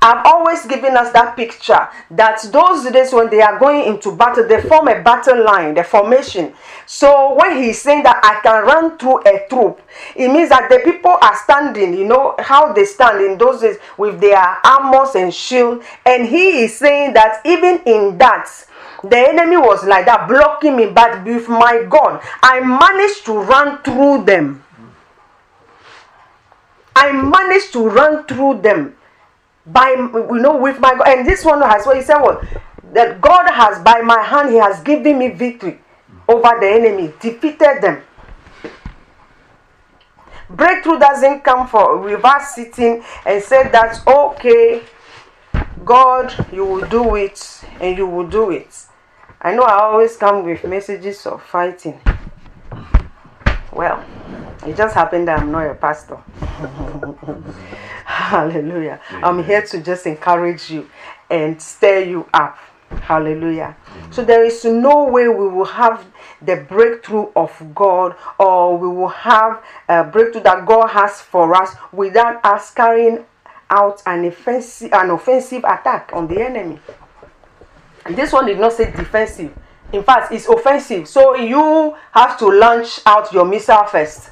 I've 0.00 0.24
always 0.26 0.64
given 0.66 0.96
us 0.96 1.12
that 1.12 1.36
picture 1.36 1.88
that 2.12 2.40
those 2.52 2.88
days 2.92 3.12
when 3.12 3.30
they 3.30 3.40
are 3.40 3.58
going 3.58 3.84
into 3.84 4.14
battle, 4.14 4.46
they 4.46 4.60
form 4.62 4.86
a 4.86 5.02
battle 5.02 5.44
line, 5.44 5.74
the 5.74 5.82
formation. 5.82 6.54
So 6.86 7.34
when 7.34 7.56
he's 7.60 7.82
saying 7.82 8.04
that 8.04 8.20
I 8.22 8.40
can 8.40 8.64
run 8.64 8.96
through 8.96 9.22
a 9.26 9.48
troop, 9.48 9.80
it 10.14 10.28
means 10.28 10.50
that 10.50 10.70
the 10.70 10.78
people 10.84 11.16
are 11.20 11.36
standing, 11.36 11.94
you 11.94 12.04
know, 12.04 12.36
how 12.38 12.72
they 12.72 12.84
stand 12.84 13.24
in 13.24 13.38
those 13.38 13.60
days 13.60 13.78
with 13.96 14.20
their 14.20 14.38
armors 14.64 15.16
and 15.16 15.34
shield. 15.34 15.82
And 16.06 16.26
he 16.28 16.62
is 16.62 16.78
saying 16.78 17.14
that 17.14 17.40
even 17.44 17.80
in 17.84 18.18
that, 18.18 18.48
the 19.02 19.18
enemy 19.18 19.56
was 19.56 19.84
like 19.84 20.06
that, 20.06 20.28
blocking 20.28 20.76
me. 20.76 20.86
But 20.86 21.24
with 21.24 21.48
my 21.48 21.84
God, 21.88 22.22
I 22.40 22.60
managed 22.60 23.26
to 23.26 23.36
run 23.36 23.82
through 23.82 24.24
them. 24.24 24.64
I 26.94 27.10
managed 27.10 27.72
to 27.72 27.88
run 27.88 28.24
through 28.26 28.60
them 28.62 28.94
by 29.72 29.90
you 29.90 30.38
know 30.40 30.56
with 30.56 30.80
my. 30.80 30.98
And 31.06 31.26
this 31.26 31.44
one 31.44 31.60
has 31.62 31.86
what 31.86 31.96
he 31.96 32.02
said 32.02 32.18
what 32.18 32.44
that 32.92 33.20
God 33.20 33.48
has 33.50 33.82
by 33.82 34.00
my 34.00 34.22
hand, 34.22 34.50
He 34.50 34.56
has 34.56 34.82
given 34.82 35.18
me 35.18 35.28
victory 35.28 35.78
over 36.26 36.58
the 36.60 36.68
enemy, 36.68 37.12
defeated 37.20 37.80
them. 37.80 38.02
Breakthrough 40.50 40.98
doesn't 40.98 41.44
come 41.44 41.68
for 41.68 41.98
reverse 41.98 42.48
sitting 42.54 43.04
and 43.26 43.42
say 43.42 43.68
that 43.68 44.06
okay, 44.06 44.82
God, 45.84 46.32
you 46.52 46.64
will 46.64 46.88
do 46.88 47.16
it 47.16 47.64
and 47.80 47.96
you 47.98 48.06
will 48.06 48.26
do 48.26 48.50
it. 48.50 48.86
I 49.40 49.54
know 49.54 49.62
I 49.62 49.82
always 49.82 50.16
come 50.16 50.44
with 50.44 50.64
messages 50.64 51.24
of 51.26 51.42
fighting. 51.42 52.00
Well, 53.72 54.04
it 54.66 54.76
just 54.76 54.94
happened 54.94 55.28
that 55.28 55.40
I'm 55.40 55.52
not 55.52 55.66
a 55.66 55.74
pastor. 55.74 56.18
Hallelujah. 58.08 59.00
I'm 59.22 59.44
here 59.44 59.60
to 59.60 59.82
just 59.82 60.06
encourage 60.06 60.70
you 60.70 60.88
and 61.28 61.60
stir 61.60 62.04
you 62.04 62.26
up. 62.32 62.56
Hallelujah. 63.02 63.76
So 64.10 64.24
there 64.24 64.42
is 64.42 64.64
no 64.64 65.04
way 65.04 65.28
we 65.28 65.46
will 65.46 65.66
have 65.66 66.06
the 66.40 66.56
breakthrough 66.56 67.30
of 67.36 67.52
God 67.74 68.16
or 68.38 68.78
we 68.78 68.88
will 68.88 69.08
have 69.08 69.62
a 69.90 70.04
breakthrough 70.04 70.42
that 70.44 70.64
God 70.64 70.86
has 70.86 71.20
for 71.20 71.54
us 71.54 71.76
without 71.92 72.42
us 72.46 72.72
carrying 72.72 73.26
out 73.68 74.02
an 74.06 74.24
offensive, 74.24 74.90
an 74.94 75.10
offensive 75.10 75.64
attack 75.64 76.10
on 76.14 76.28
the 76.28 76.40
enemy. 76.40 76.80
This 78.08 78.32
one 78.32 78.46
did 78.46 78.58
not 78.58 78.72
say 78.72 78.90
defensive. 78.90 79.54
In 79.92 80.02
fact, 80.02 80.32
it's 80.32 80.48
offensive. 80.48 81.06
So 81.08 81.36
you 81.36 81.94
have 82.12 82.38
to 82.38 82.46
launch 82.46 83.00
out 83.04 83.34
your 83.34 83.44
missile 83.44 83.84
first. 83.84 84.30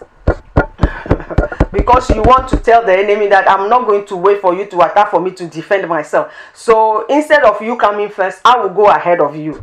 Because 1.76 2.08
you 2.10 2.22
want 2.22 2.48
to 2.48 2.56
tell 2.56 2.84
the 2.84 2.92
enemy 2.96 3.28
that 3.28 3.48
I'm 3.50 3.68
not 3.68 3.86
going 3.86 4.06
to 4.06 4.16
wait 4.16 4.40
for 4.40 4.54
you 4.54 4.66
to 4.66 4.80
attack 4.80 5.10
for 5.10 5.20
me 5.20 5.30
to 5.32 5.46
defend 5.46 5.88
myself. 5.88 6.32
So 6.54 7.06
instead 7.06 7.44
of 7.44 7.60
you 7.60 7.76
coming 7.76 8.08
first, 8.08 8.40
I 8.44 8.58
will 8.58 8.70
go 8.70 8.86
ahead 8.88 9.20
of 9.20 9.36
you. 9.36 9.62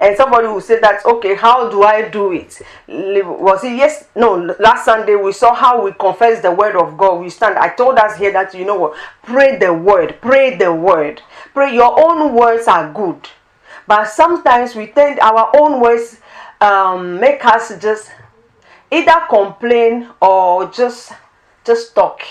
And 0.00 0.16
somebody 0.16 0.48
will 0.48 0.60
say 0.60 0.80
that, 0.80 1.04
okay, 1.06 1.36
how 1.36 1.70
do 1.70 1.84
I 1.84 2.08
do 2.08 2.32
it? 2.32 2.60
Was 2.88 3.62
it 3.62 3.76
yes? 3.76 4.08
No, 4.16 4.34
last 4.58 4.84
Sunday 4.84 5.14
we 5.14 5.32
saw 5.32 5.54
how 5.54 5.84
we 5.84 5.92
confess 5.92 6.42
the 6.42 6.50
word 6.50 6.74
of 6.76 6.98
God. 6.98 7.20
We 7.20 7.30
stand. 7.30 7.56
I 7.58 7.68
told 7.68 7.96
us 7.96 8.18
here 8.18 8.32
that 8.32 8.52
you 8.54 8.64
know 8.64 8.74
what? 8.74 8.96
Pray 9.22 9.56
the 9.56 9.72
word. 9.72 10.18
Pray 10.20 10.56
the 10.56 10.74
word. 10.74 11.22
Pray. 11.54 11.74
Your 11.74 11.94
own 12.04 12.34
words 12.34 12.66
are 12.66 12.92
good, 12.92 13.28
but 13.86 14.06
sometimes 14.06 14.74
we 14.74 14.88
tend 14.88 15.20
our 15.20 15.50
own 15.56 15.80
words 15.80 16.18
um, 16.60 17.20
make 17.20 17.44
us 17.44 17.78
just 17.78 18.10
either 18.94 19.26
complain 19.28 20.08
or 20.20 20.70
just 20.70 21.12
just 21.64 21.94
talk 21.94 22.22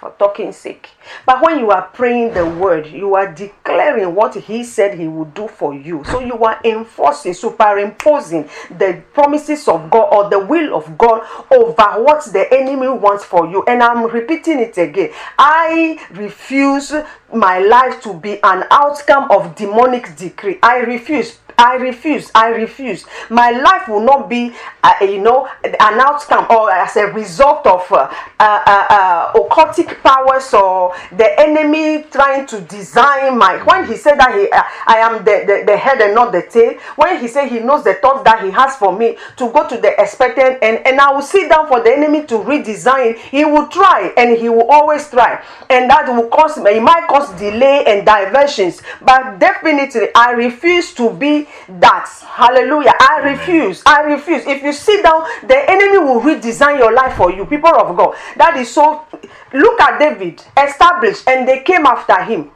for 0.00 0.14
talking 0.18 0.50
sake. 0.50 0.88
But 1.26 1.42
when 1.42 1.58
you 1.58 1.70
are 1.70 1.82
praying 1.82 2.32
the 2.32 2.46
word, 2.46 2.86
you 2.86 3.14
are 3.14 3.30
declaring 3.30 4.14
what 4.14 4.34
he 4.34 4.64
said 4.64 4.98
he 4.98 5.06
would 5.06 5.34
do 5.34 5.46
for 5.46 5.74
you. 5.74 6.02
So 6.04 6.20
you 6.20 6.42
are 6.42 6.58
enforcing, 6.64 7.34
superimposing 7.34 8.48
the 8.70 9.02
promises 9.12 9.68
of 9.68 9.90
God 9.90 10.08
or 10.10 10.30
the 10.30 10.38
will 10.38 10.74
of 10.74 10.96
God 10.96 11.22
over 11.50 12.02
what 12.02 12.24
the 12.32 12.48
enemy 12.50 12.88
wants 12.88 13.24
for 13.24 13.46
you. 13.46 13.62
And 13.68 13.82
I'm 13.82 14.06
repeating 14.06 14.58
it 14.58 14.78
again. 14.78 15.10
I 15.38 16.00
refuse 16.12 16.94
my 17.32 17.58
life 17.58 18.00
to 18.02 18.14
be 18.14 18.42
an 18.42 18.64
outcome 18.70 19.30
of 19.30 19.54
demonic 19.54 20.16
decree. 20.16 20.58
I 20.62 20.78
refuse 20.78 21.39
I 21.60 21.74
refuse. 21.74 22.30
I 22.34 22.48
refuse. 22.48 23.04
My 23.28 23.50
life 23.50 23.86
will 23.86 24.00
not 24.00 24.30
be, 24.30 24.54
uh, 24.82 24.94
you 25.02 25.20
know, 25.20 25.46
an 25.62 26.00
outcome 26.00 26.46
or 26.48 26.70
as 26.72 26.96
a 26.96 27.06
result 27.12 27.66
of 27.66 27.84
uh, 27.92 28.10
uh, 28.40 28.64
uh, 28.66 29.32
occultic 29.34 30.02
powers 30.02 30.54
or 30.54 30.94
the 31.12 31.38
enemy 31.38 32.04
trying 32.10 32.46
to 32.46 32.62
design 32.62 33.36
my. 33.36 33.62
When 33.64 33.84
he 33.86 33.96
said 33.96 34.18
that 34.18 34.34
he, 34.34 34.50
uh, 34.50 34.62
I 34.86 34.98
am 35.00 35.18
the, 35.18 35.44
the, 35.46 35.64
the 35.66 35.76
head 35.76 36.00
and 36.00 36.14
not 36.14 36.32
the 36.32 36.42
tail. 36.42 36.78
When 36.96 37.20
he 37.20 37.28
said 37.28 37.48
he 37.48 37.60
knows 37.60 37.84
the 37.84 37.94
thoughts 37.94 38.24
that 38.24 38.42
he 38.42 38.50
has 38.52 38.76
for 38.76 38.96
me 38.96 39.18
to 39.36 39.52
go 39.52 39.68
to 39.68 39.76
the 39.76 40.00
expected 40.00 40.64
and 40.64 40.78
and 40.86 40.98
I 40.98 41.12
will 41.12 41.20
sit 41.20 41.50
down 41.50 41.68
for 41.68 41.82
the 41.82 41.92
enemy 41.92 42.24
to 42.26 42.36
redesign. 42.36 43.18
He 43.18 43.44
will 43.44 43.68
try 43.68 44.14
and 44.16 44.38
he 44.38 44.48
will 44.48 44.68
always 44.70 45.10
try, 45.10 45.44
and 45.68 45.90
that 45.90 46.08
will 46.08 46.28
cause. 46.28 46.56
It 46.56 46.82
might 46.82 47.06
cause 47.06 47.28
delay 47.38 47.84
and 47.86 48.06
diversions, 48.06 48.80
but 49.02 49.38
definitely 49.38 50.08
I 50.14 50.32
refuse 50.32 50.94
to 50.94 51.10
be 51.10 51.48
that. 51.68 52.08
Hallelujah. 52.26 52.92
I 53.00 53.20
refuse. 53.24 53.82
I 53.86 54.00
refuse. 54.02 54.46
If 54.46 54.62
you 54.62 54.72
sit 54.72 55.02
down, 55.02 55.22
the 55.46 55.70
enemy 55.70 55.98
will 55.98 56.20
redesign 56.20 56.78
your 56.78 56.92
life 56.92 57.16
for 57.16 57.32
you. 57.32 57.46
People 57.46 57.74
of 57.74 57.96
God. 57.96 58.14
That 58.36 58.56
is 58.56 58.72
so. 58.72 59.04
Look 59.52 59.80
at 59.80 59.98
David, 59.98 60.44
established, 60.56 61.28
and 61.28 61.46
they 61.46 61.62
came 61.62 61.86
after 61.86 62.22
him. 62.24 62.50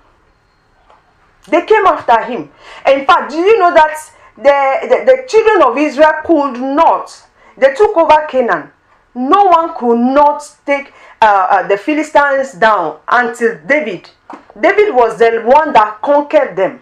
They 1.48 1.66
came 1.66 1.84
after 1.86 2.22
him. 2.24 2.50
In 2.86 3.04
fact, 3.04 3.30
do 3.30 3.36
you 3.36 3.58
know 3.58 3.74
that 3.74 3.96
the, 4.36 4.88
the, 4.88 5.04
the 5.04 5.28
children 5.28 5.62
of 5.62 5.76
Israel 5.78 6.12
could 6.24 6.60
not, 6.60 7.26
they 7.56 7.74
took 7.74 7.96
over 7.96 8.26
Canaan. 8.28 8.70
No 9.14 9.44
one 9.44 9.74
could 9.76 9.98
not 9.98 10.42
take 10.66 10.92
uh, 11.22 11.46
uh, 11.50 11.68
the 11.68 11.76
Philistines 11.76 12.52
down 12.54 12.98
until 13.06 13.58
David. 13.66 14.10
David 14.60 14.94
was 14.94 15.18
the 15.18 15.42
one 15.44 15.72
that 15.72 16.00
conquered 16.02 16.56
them. 16.56 16.80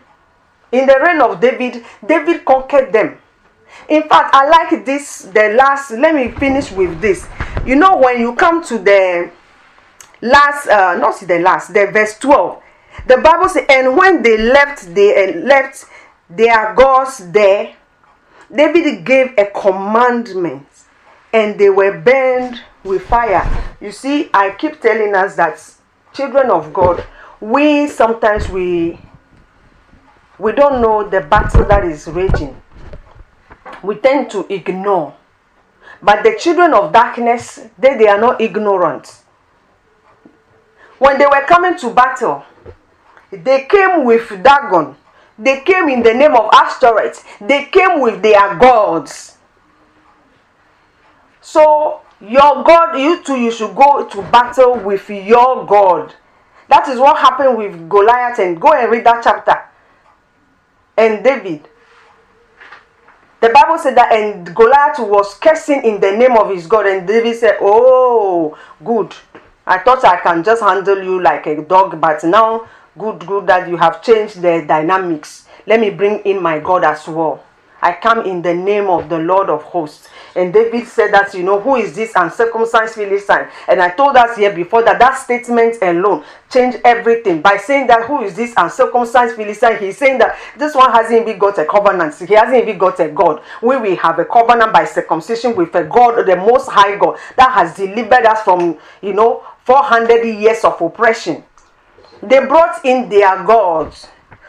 In 0.72 0.86
the 0.86 0.98
reign 1.06 1.20
of 1.20 1.40
David, 1.40 1.84
David 2.04 2.44
conquered 2.44 2.92
them. 2.92 3.18
In 3.88 4.02
fact, 4.08 4.34
I 4.34 4.48
like 4.48 4.84
this. 4.84 5.22
The 5.22 5.54
last, 5.54 5.90
let 5.92 6.14
me 6.14 6.30
finish 6.30 6.72
with 6.72 7.00
this. 7.00 7.26
You 7.66 7.76
know, 7.76 7.98
when 7.98 8.18
you 8.18 8.34
come 8.34 8.64
to 8.64 8.78
the 8.78 9.30
last, 10.22 10.66
uh, 10.68 10.96
not 10.96 11.20
the 11.20 11.38
last, 11.40 11.74
the 11.74 11.86
verse 11.86 12.18
12, 12.18 12.62
the 13.06 13.18
Bible 13.18 13.48
says, 13.48 13.66
and 13.68 13.96
when 13.96 14.22
they 14.22 14.38
left, 14.38 14.94
they 14.94 15.28
uh, 15.28 15.40
left 15.40 15.84
their 16.30 16.74
gods 16.74 17.30
there, 17.32 17.74
David 18.54 19.04
gave 19.04 19.32
a 19.38 19.46
commandment 19.46 20.66
and 21.32 21.58
they 21.58 21.70
were 21.70 21.98
burned 21.98 22.60
with 22.84 23.02
fire. 23.06 23.46
You 23.80 23.92
see, 23.92 24.30
I 24.32 24.50
keep 24.50 24.80
telling 24.80 25.14
us 25.14 25.36
that 25.36 25.62
children 26.12 26.50
of 26.50 26.72
God, 26.72 27.04
we 27.40 27.88
sometimes 27.88 28.48
we 28.48 28.98
we 30.42 30.50
don't 30.50 30.82
know 30.82 31.08
the 31.08 31.20
battle 31.20 31.64
that 31.66 31.84
is 31.84 32.08
raging. 32.08 32.60
We 33.80 33.94
tend 33.94 34.28
to 34.32 34.52
ignore. 34.52 35.14
But 36.02 36.24
the 36.24 36.36
children 36.36 36.74
of 36.74 36.92
darkness, 36.92 37.60
they, 37.78 37.96
they 37.96 38.08
are 38.08 38.20
not 38.20 38.40
ignorant. 38.40 39.22
When 40.98 41.16
they 41.16 41.26
were 41.26 41.46
coming 41.46 41.78
to 41.78 41.90
battle, 41.90 42.44
they 43.30 43.66
came 43.66 44.04
with 44.04 44.28
Dagon. 44.42 44.96
They 45.38 45.60
came 45.60 45.88
in 45.88 46.02
the 46.02 46.12
name 46.12 46.34
of 46.34 46.50
Ashtoreth. 46.52 47.24
They 47.40 47.66
came 47.66 48.00
with 48.00 48.20
their 48.20 48.56
gods. 48.56 49.38
So 51.40 52.00
your 52.20 52.64
God, 52.64 52.98
you 52.98 53.22
too, 53.22 53.36
you 53.36 53.52
should 53.52 53.76
go 53.76 54.08
to 54.08 54.22
battle 54.22 54.74
with 54.80 55.08
your 55.08 55.64
God. 55.66 56.12
That 56.68 56.88
is 56.88 56.98
what 56.98 57.16
happened 57.18 57.58
with 57.58 57.88
Goliath. 57.88 58.40
And 58.40 58.60
go 58.60 58.72
and 58.72 58.90
read 58.90 59.06
that 59.06 59.22
chapter. 59.22 59.68
And 60.96 61.24
David. 61.24 61.68
The 63.40 63.48
Bible 63.48 63.78
said 63.78 63.96
that, 63.96 64.12
and 64.12 64.54
Goliath 64.54 65.00
was 65.00 65.34
cursing 65.34 65.82
in 65.82 66.00
the 66.00 66.12
name 66.12 66.36
of 66.36 66.50
his 66.50 66.66
God. 66.66 66.86
And 66.86 67.06
David 67.06 67.36
said, 67.36 67.56
Oh, 67.60 68.56
good. 68.84 69.12
I 69.66 69.78
thought 69.78 70.04
I 70.04 70.20
can 70.20 70.44
just 70.44 70.62
handle 70.62 71.02
you 71.02 71.20
like 71.20 71.46
a 71.46 71.62
dog, 71.62 72.00
but 72.00 72.22
now, 72.24 72.68
good, 72.98 73.26
good 73.26 73.46
that 73.46 73.68
you 73.68 73.76
have 73.76 74.02
changed 74.02 74.42
the 74.42 74.64
dynamics. 74.66 75.46
Let 75.66 75.80
me 75.80 75.90
bring 75.90 76.20
in 76.20 76.42
my 76.42 76.58
God 76.58 76.84
as 76.84 77.06
well. 77.08 77.42
I 77.82 77.92
come 77.92 78.24
in 78.24 78.40
the 78.40 78.54
name 78.54 78.86
of 78.86 79.08
the 79.08 79.18
Lord 79.18 79.50
of 79.50 79.62
hosts. 79.64 80.08
And 80.34 80.52
David 80.52 80.86
said 80.86 81.12
that, 81.12 81.34
you 81.34 81.42
know, 81.42 81.60
who 81.60 81.76
is 81.76 81.94
this 81.94 82.12
uncircumcised 82.14 82.94
Philistine? 82.94 83.48
And 83.68 83.82
I 83.82 83.90
told 83.90 84.16
us 84.16 84.36
here 84.36 84.52
before 84.52 84.82
that 84.84 84.98
that 85.00 85.14
statement 85.14 85.76
alone 85.82 86.24
changed 86.50 86.80
everything 86.84 87.42
by 87.42 87.56
saying 87.56 87.88
that 87.88 88.06
who 88.06 88.22
is 88.22 88.34
this 88.34 88.54
uncircumcised 88.56 89.36
Philistine? 89.36 89.78
He's 89.78 89.98
saying 89.98 90.18
that 90.18 90.38
this 90.56 90.74
one 90.74 90.90
hasn't 90.92 91.22
even 91.22 91.38
got 91.38 91.58
a 91.58 91.64
covenant. 91.64 92.14
He 92.14 92.34
hasn't 92.34 92.56
even 92.56 92.78
got 92.78 93.00
a 93.00 93.08
God. 93.08 93.42
We 93.60 93.76
will 93.76 93.96
have 93.96 94.18
a 94.18 94.24
covenant 94.24 94.72
by 94.72 94.84
circumcision 94.84 95.54
with 95.56 95.74
a 95.74 95.84
God, 95.84 96.24
the 96.24 96.36
most 96.36 96.70
high 96.70 96.96
God, 96.96 97.18
that 97.36 97.50
has 97.52 97.74
delivered 97.76 98.24
us 98.24 98.42
from, 98.42 98.78
you 99.02 99.12
know, 99.12 99.44
400 99.64 100.24
years 100.24 100.64
of 100.64 100.80
oppression. 100.80 101.44
They 102.22 102.44
brought 102.46 102.84
in 102.84 103.08
their 103.08 103.42
gods. 103.44 104.06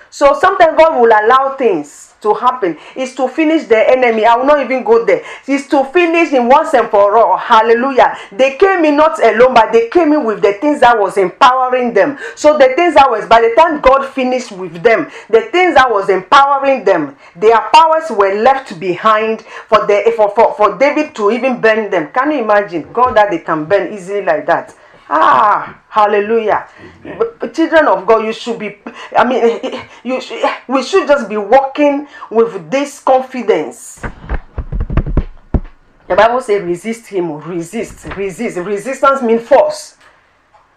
So 0.10 0.38
sometimes 0.40 0.78
God 0.78 1.02
will 1.02 1.08
allow 1.10 1.56
things 1.58 2.13
to 2.24 2.34
happen 2.34 2.78
is 2.96 3.14
to 3.16 3.28
finish 3.28 3.66
the 3.68 3.90
enemy. 3.90 4.26
I 4.26 4.36
will 4.36 4.46
not 4.46 4.62
even 4.64 4.84
go 4.84 5.06
there. 5.06 5.24
Is 5.48 5.68
to 5.68 5.84
finish 5.86 6.30
him 6.30 6.50
once 6.50 6.74
and 6.74 6.90
for 6.90 7.18
all. 7.18 7.38
Hallelujah. 7.38 8.18
They 8.32 8.58
came 8.58 8.84
in 8.86 8.98
not 8.98 9.24
alone, 9.24 9.54
but 9.54 9.72
they 9.72 9.90
came 9.90 10.14
in 10.14 10.24
with 10.24 10.42
the 10.42 10.54
things 10.54 10.80
that 10.80 10.98
was 10.98 11.18
empowering 11.18 11.94
them. 11.94 12.18
So 12.36 12.58
the 12.58 12.74
things 12.76 12.96
that 12.96 13.10
was 13.10 13.28
by 13.28 13.42
the 13.42 13.54
time 13.56 13.82
God 13.82 14.08
finished 14.08 14.52
with 14.52 14.82
them, 14.82 15.12
the 15.30 15.42
things 15.52 15.76
that 15.76 15.90
was 15.90 16.10
empowering 16.10 16.84
them, 16.84 17.16
their 17.36 17.60
powers 17.74 18.10
were 18.10 18.34
left 18.42 18.80
behind 18.80 19.42
for 19.68 19.86
the 19.86 20.14
for, 20.16 20.34
for, 20.34 20.54
for 20.56 20.78
David 20.78 21.14
to 21.16 21.32
even 21.32 21.62
burn 21.62 21.90
them. 21.92 22.12
Can 22.12 22.32
you 22.32 22.44
imagine? 22.44 22.92
God 22.92 23.16
that 23.16 23.30
they 23.30 23.40
can 23.40 23.66
burn 23.66 23.94
easily 23.94 24.24
like 24.24 24.46
that. 24.48 24.76
Ah, 25.10 25.82
hallelujah. 25.90 26.68
Children 27.54 27.88
of 27.88 28.06
God, 28.08 28.26
you 28.26 28.34
should 28.34 28.58
be, 28.58 28.78
I 29.16 29.24
mean, 29.26 29.44
eh, 29.44 29.60
eh, 29.64 29.88
you 30.04 30.22
should, 30.22 30.44
eh, 30.44 30.56
we 30.68 30.82
should 30.84 31.08
just 31.08 31.28
be 31.28 31.38
walking 31.38 32.08
with 32.30 32.72
this 32.72 33.00
confidence. 33.00 34.02
The 36.08 36.16
Bible 36.16 36.42
says 36.42 36.62
resist 36.64 37.08
him, 37.08 37.38
resist, 37.40 38.06
resist. 38.16 38.58
Resistance 38.58 39.22
means 39.22 39.48
force. 39.48 39.98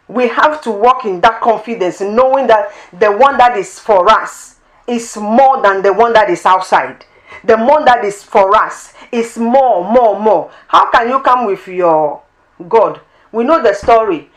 We 0.09 0.29
have 0.29 0.61
to 0.63 0.71
walk 0.71 1.05
in 1.05 1.21
that 1.21 1.41
confidence, 1.41 2.01
knowing 2.01 2.47
that 2.47 2.73
the 2.99 3.11
one 3.11 3.37
that 3.39 3.57
is 3.57 3.79
for 3.79 4.09
us 4.09 4.57
is 4.87 5.17
more 5.17 5.61
than 5.63 5.83
the 5.83 5.93
one 5.93 6.13
that 6.13 6.31
is 6.31 6.47
outside. 6.47 7.05
The 7.45 7.57
one 7.57 7.85
that 7.85 8.05
is 8.05 8.23
for 8.23 8.55
us 8.57 8.95
is 9.11 9.37
more, 9.37 9.85
more, 9.85 10.19
more. 10.19 10.51
How 10.69 10.91
can 10.91 11.09
you 11.09 11.21
come 11.21 11.47
with 11.47 11.67
your 11.69 12.23
God 12.69 13.01
we 13.37 13.45
know 13.45 13.63
the 13.63 13.75
story. 13.75 14.31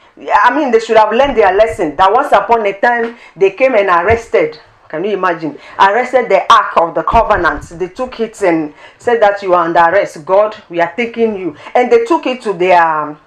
I 0.44 0.54
mean, 0.54 0.72
they 0.72 0.80
should 0.80 0.98
have 0.98 1.14
learned 1.14 1.38
their 1.38 1.56
lesson. 1.56 1.96
That 1.96 2.12
once 2.12 2.34
upon 2.34 2.66
a 2.66 2.74
time, 2.74 3.16
they 3.34 3.52
came 3.52 3.74
and 3.76 3.88
arrested. 3.88 4.60
Can 4.90 5.06
you 5.06 5.12
imagine? 5.12 5.58
Arrested 5.80 6.28
the 6.28 6.52
Ark 6.52 6.76
of 6.76 6.96
the 6.96 7.04
Covenant. 7.04 7.64
They 7.80 7.88
took 7.88 8.20
it 8.20 8.42
and 8.42 8.74
said 8.98 9.22
that 9.22 9.42
you 9.42 9.54
are 9.54 9.64
under 9.64 9.80
arrest. 9.80 10.26
God, 10.26 10.58
we 10.68 10.82
are 10.82 10.94
taking 10.94 11.38
you. 11.38 11.56
And 11.74 11.90
they 11.90 12.04
took 12.04 12.26
it 12.26 12.42
to 12.42 12.52
their 12.52 12.86
um, 12.86 13.18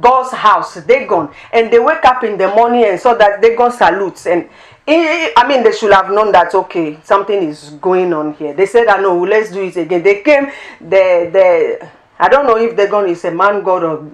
God's 0.00 0.32
house, 0.32 0.82
Dagon. 0.82 1.28
And 1.52 1.72
they 1.72 1.78
wake 1.78 2.04
up 2.04 2.24
in 2.24 2.36
the 2.36 2.48
morning 2.48 2.84
and 2.84 2.98
saw 2.98 3.14
that 3.14 3.40
they 3.40 3.50
Dagon 3.50 3.70
salutes. 3.70 4.26
And 4.26 4.48
I 4.88 5.44
mean, 5.46 5.62
they 5.62 5.70
should 5.72 5.92
have 5.92 6.10
known 6.10 6.32
that 6.32 6.52
okay, 6.52 6.98
something 7.04 7.40
is 7.44 7.70
going 7.80 8.12
on 8.12 8.34
here. 8.34 8.52
They 8.52 8.66
said, 8.66 8.88
"I 8.88 9.00
know, 9.00 9.22
let's 9.22 9.52
do 9.52 9.62
it 9.62 9.76
again." 9.76 10.02
They 10.02 10.20
came, 10.22 10.50
the 10.80 11.30
the 11.32 11.88
I 12.18 12.28
don't 12.28 12.46
know 12.46 12.56
if 12.56 12.76
they 12.76 12.84
Dagon 12.84 13.08
is 13.08 13.24
a 13.24 13.30
man 13.30 13.62
god 13.62 13.82
or 13.82 14.08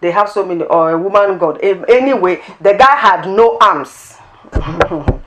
they 0.00 0.10
have 0.10 0.28
so 0.28 0.44
many 0.44 0.64
or 0.64 0.92
a 0.92 0.98
woman 0.98 1.38
god. 1.38 1.58
Anyway 1.62 2.40
the 2.60 2.74
guy 2.74 2.96
had 2.96 3.26
no 3.26 3.58
arms. 3.60 4.14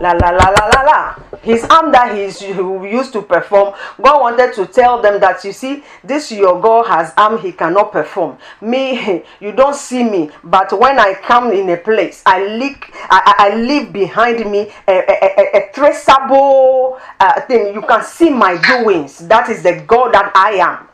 La 0.00 0.12
la 0.12 0.30
la 0.30 0.50
la 0.50 0.66
la 0.66 0.82
la. 0.82 1.14
His 1.42 1.64
arm 1.64 1.90
that 1.92 2.14
he 2.14 2.22
used 2.24 3.12
to 3.14 3.22
perform 3.22 3.74
god 4.00 4.20
wanted 4.20 4.54
to 4.54 4.66
tell 4.66 5.02
them 5.02 5.18
that 5.20 5.42
you 5.44 5.52
see 5.52 5.82
this 6.04 6.30
your 6.30 6.60
god 6.60 6.86
has 6.86 7.12
arm 7.16 7.38
he 7.38 7.50
cannot 7.52 7.90
perform. 7.90 8.38
Me 8.60 9.24
you 9.40 9.52
don't 9.52 9.74
see 9.74 10.04
me 10.04 10.30
but 10.44 10.78
when 10.78 10.98
i 10.98 11.14
come 11.14 11.50
in 11.52 11.68
a 11.70 11.76
place 11.76 12.22
i 12.26 12.44
leak 12.46 12.92
i, 13.10 13.34
I 13.38 13.56
leave 13.56 13.92
behind 13.92 14.48
me 14.50 14.70
a, 14.86 14.92
a, 14.92 15.56
a, 15.56 15.58
a 15.58 15.72
traceable 15.72 17.00
uh, 17.18 17.40
thing. 17.42 17.74
You 17.74 17.82
can 17.82 18.04
see 18.04 18.30
my 18.30 18.56
doings. 18.60 19.18
That 19.26 19.48
is 19.48 19.62
the 19.62 19.82
god 19.86 20.14
that 20.14 20.30
i 20.36 20.52
am 20.52 20.87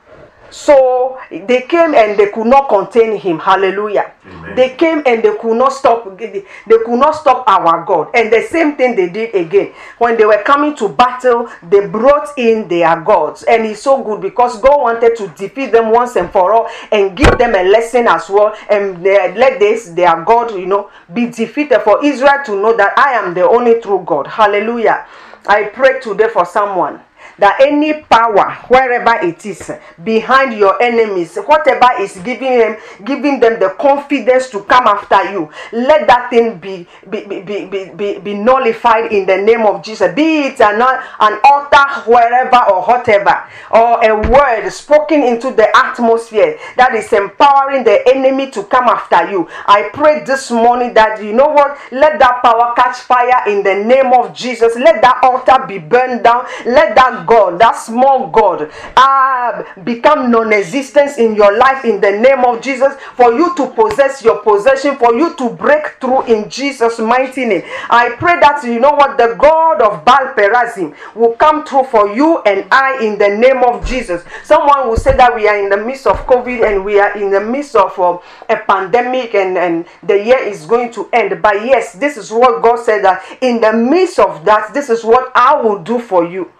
so 0.54 1.18
they 1.30 1.62
came 1.62 1.94
and 1.94 2.16
they 2.16 2.30
could 2.30 2.46
not 2.46 2.68
contain 2.68 3.16
him. 3.18 3.40
Hallelujah. 3.40 4.12
Amen. 4.24 4.54
They 4.54 4.76
came 4.76 5.02
and 5.04 5.20
they 5.20 5.36
could 5.36 5.56
not 5.56 5.72
stop 5.72 6.16
they 6.16 6.44
could 6.68 6.98
not 6.98 7.16
stop 7.16 7.42
our 7.48 7.84
God. 7.84 8.10
And 8.14 8.32
the 8.32 8.40
same 8.42 8.76
thing 8.76 8.94
they 8.94 9.08
did 9.08 9.34
again. 9.34 9.72
When 9.98 10.16
they 10.16 10.24
were 10.24 10.42
coming 10.44 10.76
to 10.76 10.88
battle, 10.88 11.50
they 11.60 11.88
brought 11.88 12.38
in 12.38 12.68
their 12.68 13.00
gods. 13.00 13.42
And 13.42 13.66
it's 13.66 13.82
so 13.82 14.04
good 14.04 14.20
because 14.20 14.60
God 14.60 14.80
wanted 14.80 15.16
to 15.16 15.26
defeat 15.36 15.72
them 15.72 15.90
once 15.90 16.14
and 16.14 16.30
for 16.30 16.52
all 16.52 16.68
and 16.92 17.16
give 17.16 17.36
them 17.36 17.56
a 17.56 17.64
lesson 17.64 18.06
as 18.06 18.30
well. 18.30 18.54
And 18.70 18.98
uh, 18.98 19.32
let 19.34 19.58
this 19.58 19.88
their 19.88 20.22
God, 20.22 20.52
you 20.52 20.66
know, 20.66 20.88
be 21.12 21.26
defeated 21.30 21.80
for 21.80 22.04
Israel 22.04 22.44
to 22.46 22.54
know 22.54 22.76
that 22.76 22.96
I 22.96 23.14
am 23.14 23.34
the 23.34 23.42
only 23.42 23.80
true 23.80 24.04
God. 24.06 24.28
Hallelujah. 24.28 25.04
I 25.48 25.64
pray 25.64 25.98
today 26.00 26.28
for 26.28 26.46
someone 26.46 27.00
that 27.38 27.58
any 27.60 28.02
power 28.02 28.52
wherever 28.68 29.26
it 29.26 29.44
is 29.46 29.70
behind 30.02 30.58
your 30.58 30.80
enemies 30.82 31.36
whatever 31.46 31.88
is 32.00 32.16
giving 32.18 32.58
them 32.58 32.76
giving 33.04 33.40
them 33.40 33.58
the 33.60 33.70
confidence 33.78 34.50
to 34.50 34.62
come 34.64 34.86
after 34.86 35.32
you 35.32 35.50
let 35.72 36.06
that 36.06 36.30
thing 36.30 36.58
be 36.58 36.86
be, 37.08 37.24
be, 37.24 37.40
be, 37.40 37.90
be, 37.90 38.18
be 38.18 38.34
nullified 38.34 39.12
in 39.12 39.26
the 39.26 39.36
name 39.36 39.62
of 39.66 39.82
jesus. 39.82 40.14
Be 40.14 40.46
it 40.46 40.60
an, 40.60 40.80
an 40.80 41.40
altar 41.44 42.10
wherever 42.10 42.70
or 42.70 42.82
whatever 42.82 43.44
or 43.70 44.02
a 44.04 44.14
word 44.30 44.68
spoken 44.70 45.22
into 45.22 45.50
the 45.50 45.68
atmosphere 45.76 46.58
that 46.76 46.94
is 46.94 47.12
empowering 47.12 47.84
the 47.84 48.06
enemy 48.08 48.50
to 48.50 48.64
come 48.64 48.84
after 48.84 49.30
you. 49.30 49.48
I 49.66 49.90
pray 49.92 50.24
this 50.24 50.50
morning 50.50 50.94
that 50.94 51.22
you 51.22 51.32
know 51.32 51.48
what 51.48 51.78
let 51.92 52.18
that 52.18 52.42
power 52.42 52.74
catch 52.76 52.98
fire 52.98 53.48
in 53.48 53.62
the 53.62 53.84
name 53.84 54.12
of 54.12 54.34
jesus. 54.34 54.76
Let 54.76 55.02
that 55.02 55.20
altar 55.22 55.66
be 55.66 55.78
burned 55.78 56.24
down. 56.24 56.46
Let 56.64 56.94
that 56.94 57.23
God, 57.26 57.58
that 57.60 57.72
small 57.76 58.28
God, 58.28 58.70
uh, 58.96 59.64
become 59.82 60.30
non 60.30 60.52
existence 60.52 61.18
in 61.18 61.34
your 61.34 61.56
life 61.56 61.84
in 61.84 62.00
the 62.00 62.10
name 62.10 62.44
of 62.44 62.60
Jesus, 62.60 62.94
for 63.16 63.32
you 63.32 63.54
to 63.56 63.66
possess 63.68 64.22
your 64.22 64.38
possession, 64.42 64.96
for 64.96 65.14
you 65.14 65.34
to 65.36 65.50
break 65.50 66.00
through 66.00 66.22
in 66.26 66.48
Jesus' 66.48 66.98
mighty 66.98 67.44
name. 67.44 67.62
I 67.90 68.10
pray 68.18 68.38
that 68.40 68.62
you 68.64 68.80
know 68.80 68.92
what 68.92 69.16
the 69.18 69.34
God 69.38 69.82
of 69.82 70.04
Baal 70.04 70.34
Perazim 70.34 70.94
will 71.14 71.34
come 71.34 71.64
through 71.64 71.84
for 71.84 72.08
you 72.14 72.40
and 72.42 72.66
I 72.70 73.02
in 73.04 73.18
the 73.18 73.28
name 73.28 73.62
of 73.62 73.86
Jesus. 73.86 74.24
Someone 74.44 74.88
will 74.88 74.96
say 74.96 75.16
that 75.16 75.34
we 75.34 75.48
are 75.48 75.58
in 75.58 75.68
the 75.68 75.76
midst 75.76 76.06
of 76.06 76.16
COVID 76.26 76.66
and 76.66 76.84
we 76.84 76.98
are 76.98 77.16
in 77.16 77.30
the 77.30 77.40
midst 77.40 77.76
of 77.76 77.98
uh, 77.98 78.18
a 78.48 78.56
pandemic 78.56 79.34
and, 79.34 79.56
and 79.58 79.86
the 80.02 80.22
year 80.22 80.38
is 80.38 80.66
going 80.66 80.92
to 80.92 81.08
end. 81.12 81.40
But 81.42 81.64
yes, 81.64 81.92
this 81.94 82.16
is 82.16 82.30
what 82.30 82.62
God 82.62 82.76
said 82.76 83.04
that 83.04 83.22
in 83.40 83.60
the 83.60 83.72
midst 83.72 84.18
of 84.18 84.44
that, 84.44 84.72
this 84.74 84.90
is 84.90 85.04
what 85.04 85.32
I 85.34 85.60
will 85.60 85.82
do 85.82 85.98
for 85.98 86.24
you 86.26 86.50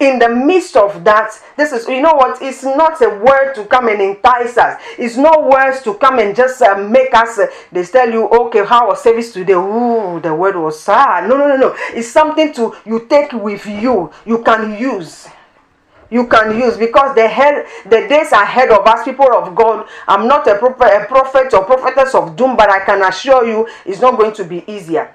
in 0.00 0.18
the 0.18 0.28
midst 0.30 0.76
of 0.76 1.04
that, 1.04 1.30
this 1.56 1.72
is, 1.72 1.86
you 1.86 2.00
know 2.00 2.14
what, 2.14 2.40
it's 2.40 2.62
not 2.64 3.00
a 3.02 3.10
word 3.10 3.52
to 3.54 3.66
come 3.66 3.88
and 3.88 4.00
entice 4.00 4.56
us. 4.56 4.80
It's 4.98 5.18
not 5.18 5.48
words 5.48 5.82
to 5.82 5.94
come 5.94 6.18
and 6.18 6.34
just 6.34 6.62
uh, 6.62 6.76
make 6.76 7.12
us, 7.12 7.38
uh, 7.38 7.46
they 7.70 7.84
tell 7.84 8.10
you, 8.10 8.26
okay, 8.28 8.64
how 8.64 8.88
was 8.88 9.02
service 9.02 9.32
today? 9.32 9.52
Ooh, 9.52 10.18
the 10.18 10.34
word 10.34 10.56
was 10.56 10.80
sad. 10.80 11.28
No, 11.28 11.36
no, 11.36 11.48
no, 11.48 11.56
no. 11.56 11.76
It's 11.90 12.08
something 12.08 12.52
to, 12.54 12.74
you 12.86 13.06
take 13.06 13.32
with 13.32 13.66
you, 13.66 14.10
you 14.24 14.42
can 14.42 14.78
use 14.80 15.28
you 16.12 16.26
can 16.26 16.58
use 16.58 16.76
because 16.76 17.14
the 17.14 17.28
head 17.28 17.64
the 17.84 18.08
days 18.08 18.32
ahead 18.32 18.68
of 18.70 18.84
us 18.84 19.04
people 19.04 19.32
of 19.32 19.54
god 19.54 19.86
i'm 20.08 20.26
not 20.26 20.44
a 20.48 20.56
prophet, 20.58 20.92
a 20.92 21.04
prophet 21.06 21.54
or 21.54 21.64
prophetess 21.64 22.16
of 22.16 22.34
doom 22.34 22.56
but 22.56 22.68
i 22.68 22.84
can 22.84 23.00
assure 23.02 23.46
you 23.46 23.68
it's 23.86 24.00
not 24.00 24.16
going 24.18 24.32
to 24.32 24.42
be 24.42 24.64
easier 24.66 25.14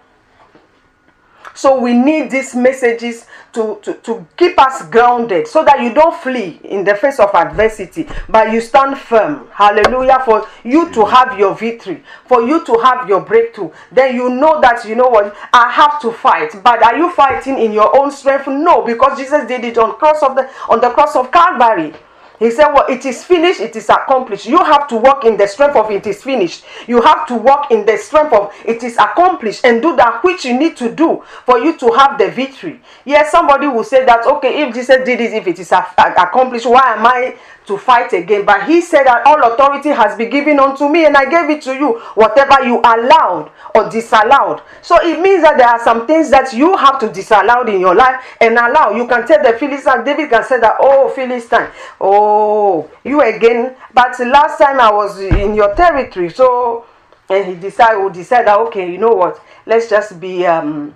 so 1.56 1.80
we 1.80 1.94
need 1.94 2.30
these 2.30 2.54
messages 2.54 3.26
to, 3.54 3.80
to, 3.82 3.94
to 3.96 4.28
keep 4.36 4.60
us 4.60 4.88
grounded 4.90 5.48
so 5.48 5.64
that 5.64 5.82
you 5.82 5.94
don't 5.94 6.16
flee 6.22 6.60
in 6.66 6.84
the 6.84 6.94
face 6.96 7.20
of 7.20 7.34
adversity, 7.34 8.08
but 8.28 8.52
you 8.52 8.60
stand 8.60 8.98
firm. 8.98 9.48
Hallelujah. 9.54 10.22
For 10.26 10.48
you 10.64 10.92
to 10.92 11.06
have 11.06 11.40
your 11.40 11.56
victory, 11.56 12.04
for 12.28 12.42
you 12.42 12.66
to 12.66 12.78
have 12.84 13.08
your 13.08 13.22
breakthrough. 13.22 13.72
Then 13.92 14.16
you 14.16 14.30
know 14.30 14.60
that, 14.60 14.86
you 14.86 14.96
know 14.96 15.08
what, 15.08 15.36
I 15.54 15.72
have 15.72 16.02
to 16.02 16.12
fight. 16.12 16.62
But 16.62 16.84
are 16.84 16.98
you 16.98 17.12
fighting 17.14 17.58
in 17.58 17.72
your 17.72 17.98
own 17.98 18.12
strength? 18.12 18.48
No, 18.48 18.84
because 18.84 19.18
Jesus 19.18 19.48
did 19.48 19.64
it 19.64 19.78
on 19.78 19.96
cross 19.96 20.22
of 20.22 20.36
the 20.36 20.50
on 20.70 20.82
the 20.82 20.90
cross 20.90 21.16
of 21.16 21.32
Calvary. 21.32 21.94
He 22.40 22.52
said, 22.52 22.68
Well, 22.68 22.86
it 22.90 23.06
is 23.06 23.24
finished, 23.24 23.60
it 23.60 23.76
is 23.76 23.90
accomplished. 23.90 24.46
You 24.46 24.58
have 24.58 24.88
to 24.90 24.98
walk 24.98 25.26
in 25.26 25.38
the 25.38 25.48
strength 25.48 25.76
of 25.76 25.90
it 25.92 26.06
is 26.06 26.24
finished. 26.24 26.66
You 26.88 27.02
have 27.02 27.26
to 27.28 27.36
walk 27.36 27.72
in 27.72 27.86
the 27.86 27.98
strength 27.98 28.34
of 28.34 28.54
it 28.66 28.84
is 28.84 28.98
accomplished 28.98 29.66
and 29.66 29.82
do 29.82 29.96
that 29.96 30.24
which 30.24 30.46
you 30.46 30.58
need 30.58 30.76
to 30.78 30.94
do 30.94 31.24
for 31.46 31.60
you 31.60 31.78
to 31.78 31.92
have 31.92 32.18
the 32.18 32.30
victory. 32.30 32.82
Yes, 33.06 33.32
somebody 33.32 33.68
will 33.68 33.84
say 33.84 34.06
that, 34.06 34.26
okay, 34.26 34.64
if 34.64 34.74
Jesus 34.74 34.98
did 35.06 35.22
it, 35.22 35.34
if 35.34 35.48
it 35.48 35.60
is 35.60 35.72
accomplished, 35.72 36.66
why 36.66 36.96
am 36.96 37.06
I 37.06 37.38
to 37.68 37.78
fight 37.78 38.14
again. 38.14 38.46
But 38.46 38.68
he 38.68 38.82
said 38.82 39.04
that 39.04 39.26
all 39.26 39.54
authority 39.54 39.90
has 39.90 40.18
been 40.18 40.30
given 40.30 40.60
unto 40.60 40.88
me, 40.90 41.06
and 41.06 41.16
I 41.16 41.26
gave 41.26 41.50
it 41.50 41.62
to 41.64 41.74
you, 41.74 42.00
whatever 42.16 42.64
you 42.66 42.80
allowed 42.80 43.52
or 43.74 43.90
disallowed. 43.90 44.62
So 44.82 44.98
it 45.02 45.20
means 45.20 45.42
that 45.44 45.58
there 45.58 45.68
are 45.68 45.84
some 45.84 46.08
things 46.08 46.30
that 46.30 46.54
you 46.54 46.76
have 46.78 47.00
to 47.00 47.10
disallow 47.10 47.66
in 47.66 47.80
your 47.80 47.96
life 47.96 48.24
and 48.40 48.58
allow. 48.58 48.92
You 48.92 49.08
can 49.08 49.28
tell 49.28 49.42
the 49.44 49.58
Philistine, 49.58 50.04
David 50.04 50.30
can 50.30 50.44
say 50.44 50.60
that, 50.60 50.76
oh, 50.80 51.10
Philistine, 51.10 51.68
oh, 52.00 52.90
you 53.04 53.22
again. 53.22 53.76
But 53.94 54.20
last 54.20 54.58
time 54.60 54.80
I 54.80 54.92
was 54.92 55.20
in 55.20 55.56
your 55.56 55.74
territory, 55.76 56.30
so 56.30 56.86
and 57.30 57.46
he 57.46 57.56
decided, 57.56 58.02
will 58.02 58.10
decide 58.10 58.46
that, 58.48 58.60
okay, 58.60 58.92
you 58.92 58.98
know 58.98 59.14
what, 59.14 59.42
let's 59.66 59.90
just 59.90 60.20
be, 60.20 60.46
um, 60.46 60.96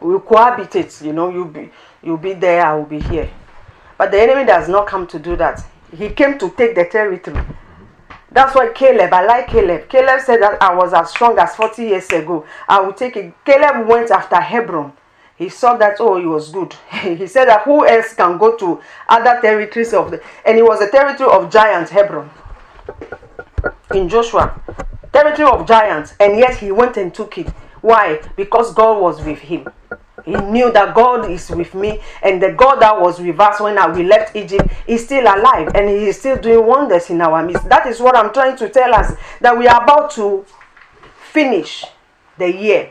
we'll 0.00 0.20
cohabitate, 0.20 1.04
you 1.04 1.12
know, 1.12 1.30
you'll 1.30 1.46
be, 1.46 1.70
you'll 2.02 2.16
be 2.16 2.34
there, 2.34 2.64
I 2.64 2.74
will 2.74 2.84
be 2.84 3.00
here. 3.00 3.28
But 3.98 4.10
the 4.10 4.20
enemy 4.20 4.44
does 4.44 4.68
not 4.68 4.86
come 4.86 5.06
to 5.08 5.18
do 5.18 5.36
that. 5.36 5.64
He 5.96 6.08
came 6.10 6.38
to 6.38 6.50
take 6.50 6.74
the 6.74 6.86
territory. 6.86 7.44
That's 8.30 8.54
why 8.54 8.72
Caleb, 8.74 9.12
I 9.12 9.24
like 9.26 9.48
Caleb. 9.48 9.88
Caleb 9.90 10.20
said 10.20 10.40
that 10.40 10.62
I 10.62 10.74
was 10.74 10.94
as 10.94 11.10
strong 11.10 11.38
as 11.38 11.54
40 11.54 11.82
years 11.82 12.08
ago. 12.08 12.46
I 12.66 12.80
will 12.80 12.94
take 12.94 13.16
it. 13.16 13.34
Caleb 13.44 13.86
went 13.86 14.10
after 14.10 14.36
Hebron. 14.36 14.92
He 15.36 15.50
saw 15.50 15.76
that, 15.76 15.96
oh, 16.00 16.18
he 16.18 16.24
was 16.24 16.50
good. 16.50 16.74
he 17.02 17.26
said 17.26 17.46
that 17.46 17.62
who 17.64 17.86
else 17.86 18.14
can 18.14 18.38
go 18.38 18.56
to 18.56 18.80
other 19.08 19.38
territories 19.40 19.92
of 19.92 20.10
the. 20.10 20.22
And 20.46 20.56
it 20.56 20.62
was 20.62 20.80
a 20.80 20.90
territory 20.90 21.30
of 21.30 21.50
giants, 21.52 21.90
Hebron. 21.90 22.30
In 23.94 24.08
Joshua. 24.08 24.58
Territory 25.12 25.50
of 25.50 25.66
giants. 25.66 26.14
And 26.18 26.38
yet 26.38 26.56
he 26.56 26.72
went 26.72 26.96
and 26.96 27.12
took 27.12 27.36
it. 27.36 27.48
Why? 27.82 28.22
Because 28.36 28.72
God 28.72 29.02
was 29.02 29.22
with 29.22 29.40
him. 29.40 29.68
He 30.24 30.34
knew 30.36 30.72
that 30.72 30.94
God 30.94 31.30
is 31.30 31.50
with 31.50 31.74
me, 31.74 32.00
and 32.22 32.40
the 32.40 32.52
God 32.52 32.76
that 32.76 33.00
was 33.00 33.18
with 33.20 33.38
us 33.40 33.60
when 33.60 33.76
we 33.94 34.04
left 34.04 34.36
Egypt 34.36 34.68
is 34.86 35.04
still 35.04 35.24
alive 35.24 35.72
and 35.74 35.88
He 35.88 36.06
is 36.06 36.18
still 36.18 36.36
doing 36.36 36.66
wonders 36.66 37.10
in 37.10 37.20
our 37.20 37.44
midst. 37.44 37.68
That 37.68 37.86
is 37.86 38.00
what 38.00 38.16
I'm 38.16 38.32
trying 38.32 38.56
to 38.56 38.68
tell 38.68 38.94
us 38.94 39.14
that 39.40 39.56
we 39.58 39.66
are 39.66 39.82
about 39.82 40.10
to 40.12 40.44
finish 41.32 41.84
the 42.38 42.52
year. 42.52 42.90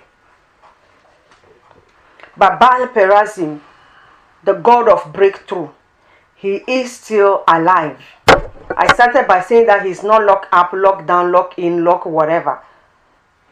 But 2.36 2.60
Baal 2.60 2.88
Perazim, 2.88 3.60
the 4.44 4.54
God 4.54 4.90
of 4.90 5.14
breakthrough, 5.14 5.70
he 6.36 6.64
is 6.68 6.92
still 6.92 7.44
alive. 7.48 8.00
I 8.76 8.92
started 8.94 9.28
by 9.28 9.42
saying 9.42 9.68
that 9.68 9.86
he's 9.86 10.02
not 10.04 10.24
locked 10.24 10.48
up, 10.52 10.72
locked 10.74 11.06
down, 11.08 11.32
locked 11.32 11.60
in, 11.60 11.84
locked 11.84 12.08
whatever. 12.08 12.62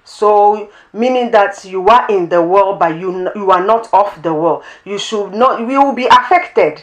So, 0.10 0.72
meaning 0.92 1.30
that 1.32 1.64
you 1.64 1.88
are 1.88 2.08
in 2.10 2.30
the 2.30 2.42
world, 2.42 2.80
but 2.80 3.00
you 3.00 3.30
you 3.36 3.52
are 3.52 3.64
not 3.64 3.94
of 3.94 4.22
the 4.24 4.34
world. 4.34 4.64
You 4.84 4.98
should 4.98 5.34
not. 5.34 5.60
We 5.66 5.78
will 5.78 5.94
be 5.94 6.08
affected, 6.08 6.82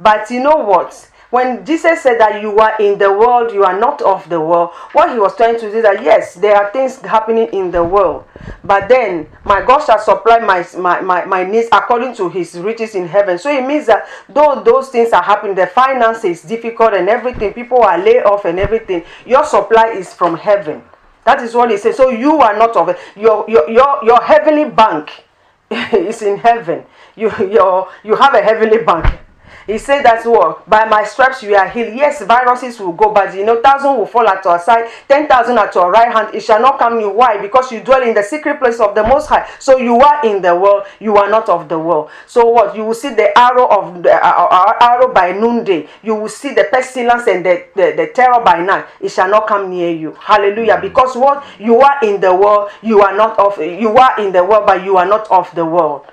but 0.00 0.28
you 0.28 0.42
know 0.42 0.56
what? 0.56 1.08
When 1.30 1.64
Jesus 1.64 2.00
said 2.02 2.18
that 2.20 2.42
you 2.42 2.58
are 2.58 2.76
in 2.80 2.98
the 2.98 3.12
world, 3.12 3.52
you 3.52 3.62
are 3.64 3.78
not 3.78 4.02
of 4.02 4.28
the 4.28 4.40
world. 4.40 4.70
What 4.92 5.12
he 5.12 5.18
was 5.20 5.36
trying 5.36 5.54
to 5.60 5.70
say 5.70 5.80
that 5.82 6.02
yes, 6.02 6.34
there 6.34 6.56
are 6.56 6.72
things 6.72 7.00
happening 7.00 7.46
in 7.52 7.70
the 7.70 7.82
world, 7.84 8.24
but 8.64 8.88
then 8.88 9.28
my 9.44 9.64
God 9.64 9.84
shall 9.84 10.00
supply 10.00 10.40
my 10.40 10.66
my, 10.76 11.00
my, 11.00 11.24
my 11.24 11.44
needs 11.44 11.68
according 11.70 12.16
to 12.16 12.28
His 12.28 12.58
riches 12.58 12.96
in 12.96 13.06
heaven. 13.06 13.38
So 13.38 13.50
it 13.50 13.64
means 13.64 13.86
that 13.86 14.08
though 14.28 14.62
those 14.64 14.88
things 14.88 15.12
are 15.12 15.22
happening, 15.22 15.54
the 15.54 15.68
finance 15.68 16.24
is 16.24 16.42
difficult 16.42 16.92
and 16.92 17.08
everything, 17.08 17.52
people 17.52 17.82
are 17.82 17.98
laid 17.98 18.24
off 18.24 18.44
and 18.44 18.58
everything. 18.58 19.04
Your 19.24 19.44
supply 19.44 19.90
is 19.90 20.12
from 20.12 20.36
heaven. 20.36 20.82
That 21.24 21.42
is 21.42 21.54
what 21.54 21.70
he 21.70 21.76
says. 21.76 21.96
So 21.96 22.10
you 22.10 22.40
are 22.40 22.56
not 22.56 22.76
of 22.76 22.88
it. 22.90 22.98
Your 23.16 23.48
your 23.48 23.68
your, 23.68 24.04
your 24.04 24.22
heavenly 24.22 24.68
bank 24.68 25.24
is 25.70 26.22
in 26.22 26.38
heaven. 26.38 26.84
You 27.16 27.30
your 27.38 27.88
you 28.02 28.16
have 28.16 28.34
a 28.34 28.42
heavenly 28.42 28.84
bank. 28.84 29.20
He 29.66 29.78
said 29.78 30.02
that's 30.02 30.26
what 30.26 30.68
by 30.68 30.84
my 30.84 31.04
stripes 31.04 31.42
you 31.42 31.54
are 31.54 31.68
healed. 31.68 31.94
Yes, 31.94 32.22
viruses 32.22 32.78
will 32.78 32.92
go, 32.92 33.12
but 33.12 33.34
you 33.34 33.44
know, 33.44 33.62
thousand 33.62 33.96
will 33.96 34.06
fall 34.06 34.28
at 34.28 34.44
your 34.44 34.58
side, 34.58 34.90
ten 35.08 35.26
thousand 35.26 35.58
at 35.58 35.74
your 35.74 35.90
right 35.90 36.12
hand. 36.12 36.34
It 36.34 36.40
shall 36.40 36.60
not 36.60 36.78
come 36.78 37.00
you. 37.00 37.08
Why? 37.10 37.40
Because 37.40 37.72
you 37.72 37.80
dwell 37.80 38.02
in 38.02 38.14
the 38.14 38.22
secret 38.22 38.58
place 38.58 38.78
of 38.80 38.94
the 38.94 39.02
Most 39.02 39.28
High. 39.28 39.48
So 39.58 39.78
you 39.78 39.96
are 40.00 40.24
in 40.26 40.42
the 40.42 40.54
world. 40.54 40.84
You 41.00 41.16
are 41.16 41.30
not 41.30 41.48
of 41.48 41.68
the 41.68 41.78
world. 41.78 42.10
So 42.26 42.46
what? 42.46 42.76
You 42.76 42.84
will 42.84 42.94
see 42.94 43.10
the 43.14 43.36
arrow 43.38 43.66
of 43.68 44.02
the 44.02 44.12
uh, 44.12 44.28
uh, 44.28 44.48
uh 44.50 44.72
arrow 44.80 45.12
by 45.12 45.32
noonday. 45.32 45.88
You 46.02 46.14
will 46.14 46.28
see 46.28 46.52
the 46.52 46.68
pestilence 46.70 47.26
and 47.26 47.44
the, 47.44 47.64
the, 47.74 47.94
the 47.96 48.06
terror 48.14 48.42
by 48.44 48.62
night. 48.62 48.86
It 49.00 49.10
shall 49.10 49.30
not 49.30 49.46
come 49.46 49.70
near 49.70 49.90
you. 49.90 50.12
Hallelujah. 50.20 50.78
Because 50.80 51.16
what? 51.16 51.44
You 51.58 51.80
are 51.80 51.98
in 52.02 52.20
the 52.20 52.34
world. 52.34 52.70
You 52.82 53.00
are 53.02 53.16
not 53.16 53.38
of. 53.38 53.58
You 53.58 53.96
are 53.96 54.20
in 54.20 54.32
the 54.32 54.44
world, 54.44 54.66
but 54.66 54.84
you 54.84 54.96
are 54.98 55.06
not 55.06 55.30
of 55.30 55.52
the 55.54 55.64
world 55.64 56.06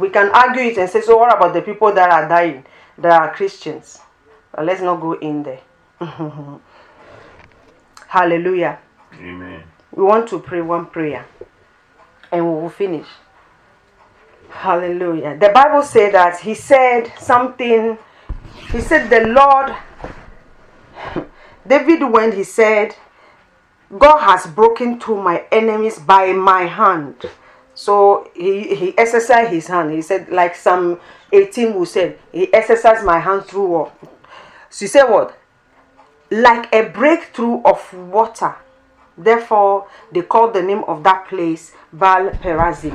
we 0.00 0.10
can 0.10 0.30
argue 0.30 0.62
it 0.62 0.78
and 0.78 0.88
say, 0.88 1.00
so 1.00 1.16
what 1.16 1.36
about 1.36 1.52
the 1.52 1.62
people 1.62 1.92
that 1.92 2.10
are 2.10 2.28
dying, 2.28 2.64
that 2.98 3.12
are 3.12 3.34
Christians? 3.34 4.00
But 4.52 4.64
let's 4.64 4.80
not 4.80 5.00
go 5.00 5.12
in 5.12 5.42
there. 5.42 5.60
Hallelujah. 8.08 8.78
Amen. 9.14 9.62
We 9.92 10.02
want 10.02 10.28
to 10.30 10.38
pray 10.40 10.60
one 10.60 10.86
prayer 10.86 11.26
and 12.32 12.44
we 12.44 12.60
will 12.60 12.70
finish. 12.70 13.06
Hallelujah. 14.50 15.38
The 15.38 15.50
Bible 15.50 15.82
said 15.82 16.14
that 16.14 16.40
he 16.40 16.54
said 16.54 17.12
something. 17.18 17.98
He 18.72 18.80
said, 18.80 19.08
The 19.08 19.28
Lord, 19.28 19.76
David, 21.66 22.02
when 22.10 22.32
he 22.32 22.42
said, 22.42 22.96
God 23.96 24.18
has 24.18 24.46
broken 24.46 25.00
through 25.00 25.22
my 25.22 25.44
enemies 25.50 25.98
by 25.98 26.32
my 26.32 26.62
hand. 26.62 27.28
So 27.80 28.30
he, 28.36 28.74
he 28.74 28.98
exercised 28.98 29.52
his 29.52 29.66
hand. 29.66 29.90
He 29.94 30.02
said, 30.02 30.28
like 30.28 30.54
some 30.54 31.00
18 31.32 31.72
will 31.72 31.86
say, 31.86 32.16
he 32.30 32.52
exercised 32.52 33.06
my 33.06 33.18
hand 33.18 33.46
through 33.46 33.68
what? 33.68 33.94
So 34.68 34.84
he 34.84 34.86
said 34.86 35.04
what? 35.04 35.34
Like 36.30 36.70
a 36.74 36.90
breakthrough 36.90 37.62
of 37.62 37.90
water. 37.94 38.54
Therefore, 39.16 39.88
they 40.12 40.20
called 40.20 40.52
the 40.52 40.60
name 40.62 40.84
of 40.88 41.02
that 41.04 41.26
place 41.28 41.72
Baal 41.90 42.28
Perazim. 42.42 42.94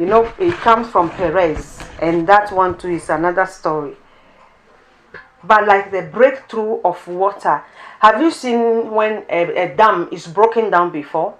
You 0.00 0.06
know, 0.06 0.24
it 0.40 0.54
comes 0.54 0.88
from 0.88 1.08
Perez, 1.10 1.78
and 2.00 2.26
that 2.26 2.50
one 2.50 2.76
too 2.76 2.88
is 2.88 3.08
another 3.08 3.46
story. 3.46 3.96
But 5.44 5.68
like 5.68 5.92
the 5.92 6.02
breakthrough 6.02 6.80
of 6.84 7.06
water. 7.06 7.62
Have 8.00 8.20
you 8.20 8.32
seen 8.32 8.90
when 8.90 9.24
a, 9.30 9.70
a 9.70 9.76
dam 9.76 10.08
is 10.10 10.26
broken 10.26 10.70
down 10.70 10.90
before? 10.90 11.38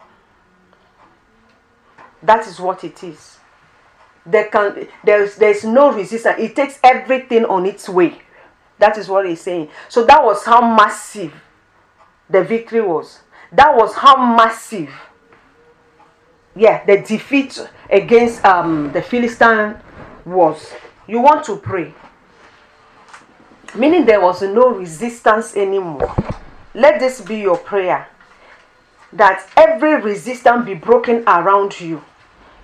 That 2.23 2.47
is 2.47 2.61
what 2.61 2.85
it 2.85 3.03
is. 3.03 3.39
there 4.25 4.49
can 4.49 4.87
there's 5.05 5.37
there's 5.37 5.65
no 5.65 5.93
resistance. 5.93 6.37
It 6.39 6.55
takes 6.55 6.79
everything 6.83 7.45
on 7.45 7.67
its 7.67 7.89
way. 7.89 8.21
That 8.79 8.97
is 8.99 9.09
what 9.09 9.27
he's 9.29 9.41
saying. 9.41 9.69
So 9.89 10.05
that 10.07 10.23
was 10.25 10.45
how 10.45 10.61
massive 10.75 11.35
the 12.31 12.43
victory 12.45 12.81
was. 12.83 13.21
That 13.53 13.75
was 13.77 13.95
how 13.95 14.17
massive 14.37 14.91
yeah 16.55 16.85
the 16.85 16.99
defeat 16.99 17.67
against 17.91 18.45
um 18.45 18.93
the 18.93 19.03
Philistine 19.03 19.77
was. 20.25 20.73
You 21.07 21.21
want 21.21 21.45
to 21.47 21.57
pray. 21.57 21.93
Meaning 23.75 24.05
there 24.05 24.21
was 24.21 24.43
no 24.43 24.69
resistance 24.69 25.57
anymore. 25.57 26.15
Let 26.75 27.01
this 27.01 27.21
be 27.21 27.37
your 27.41 27.57
prayer 27.57 28.07
that 29.15 29.47
every 29.57 30.01
resistance 30.01 30.65
be 30.65 30.75
broken 30.75 31.23
around 31.27 31.81
you 31.81 32.03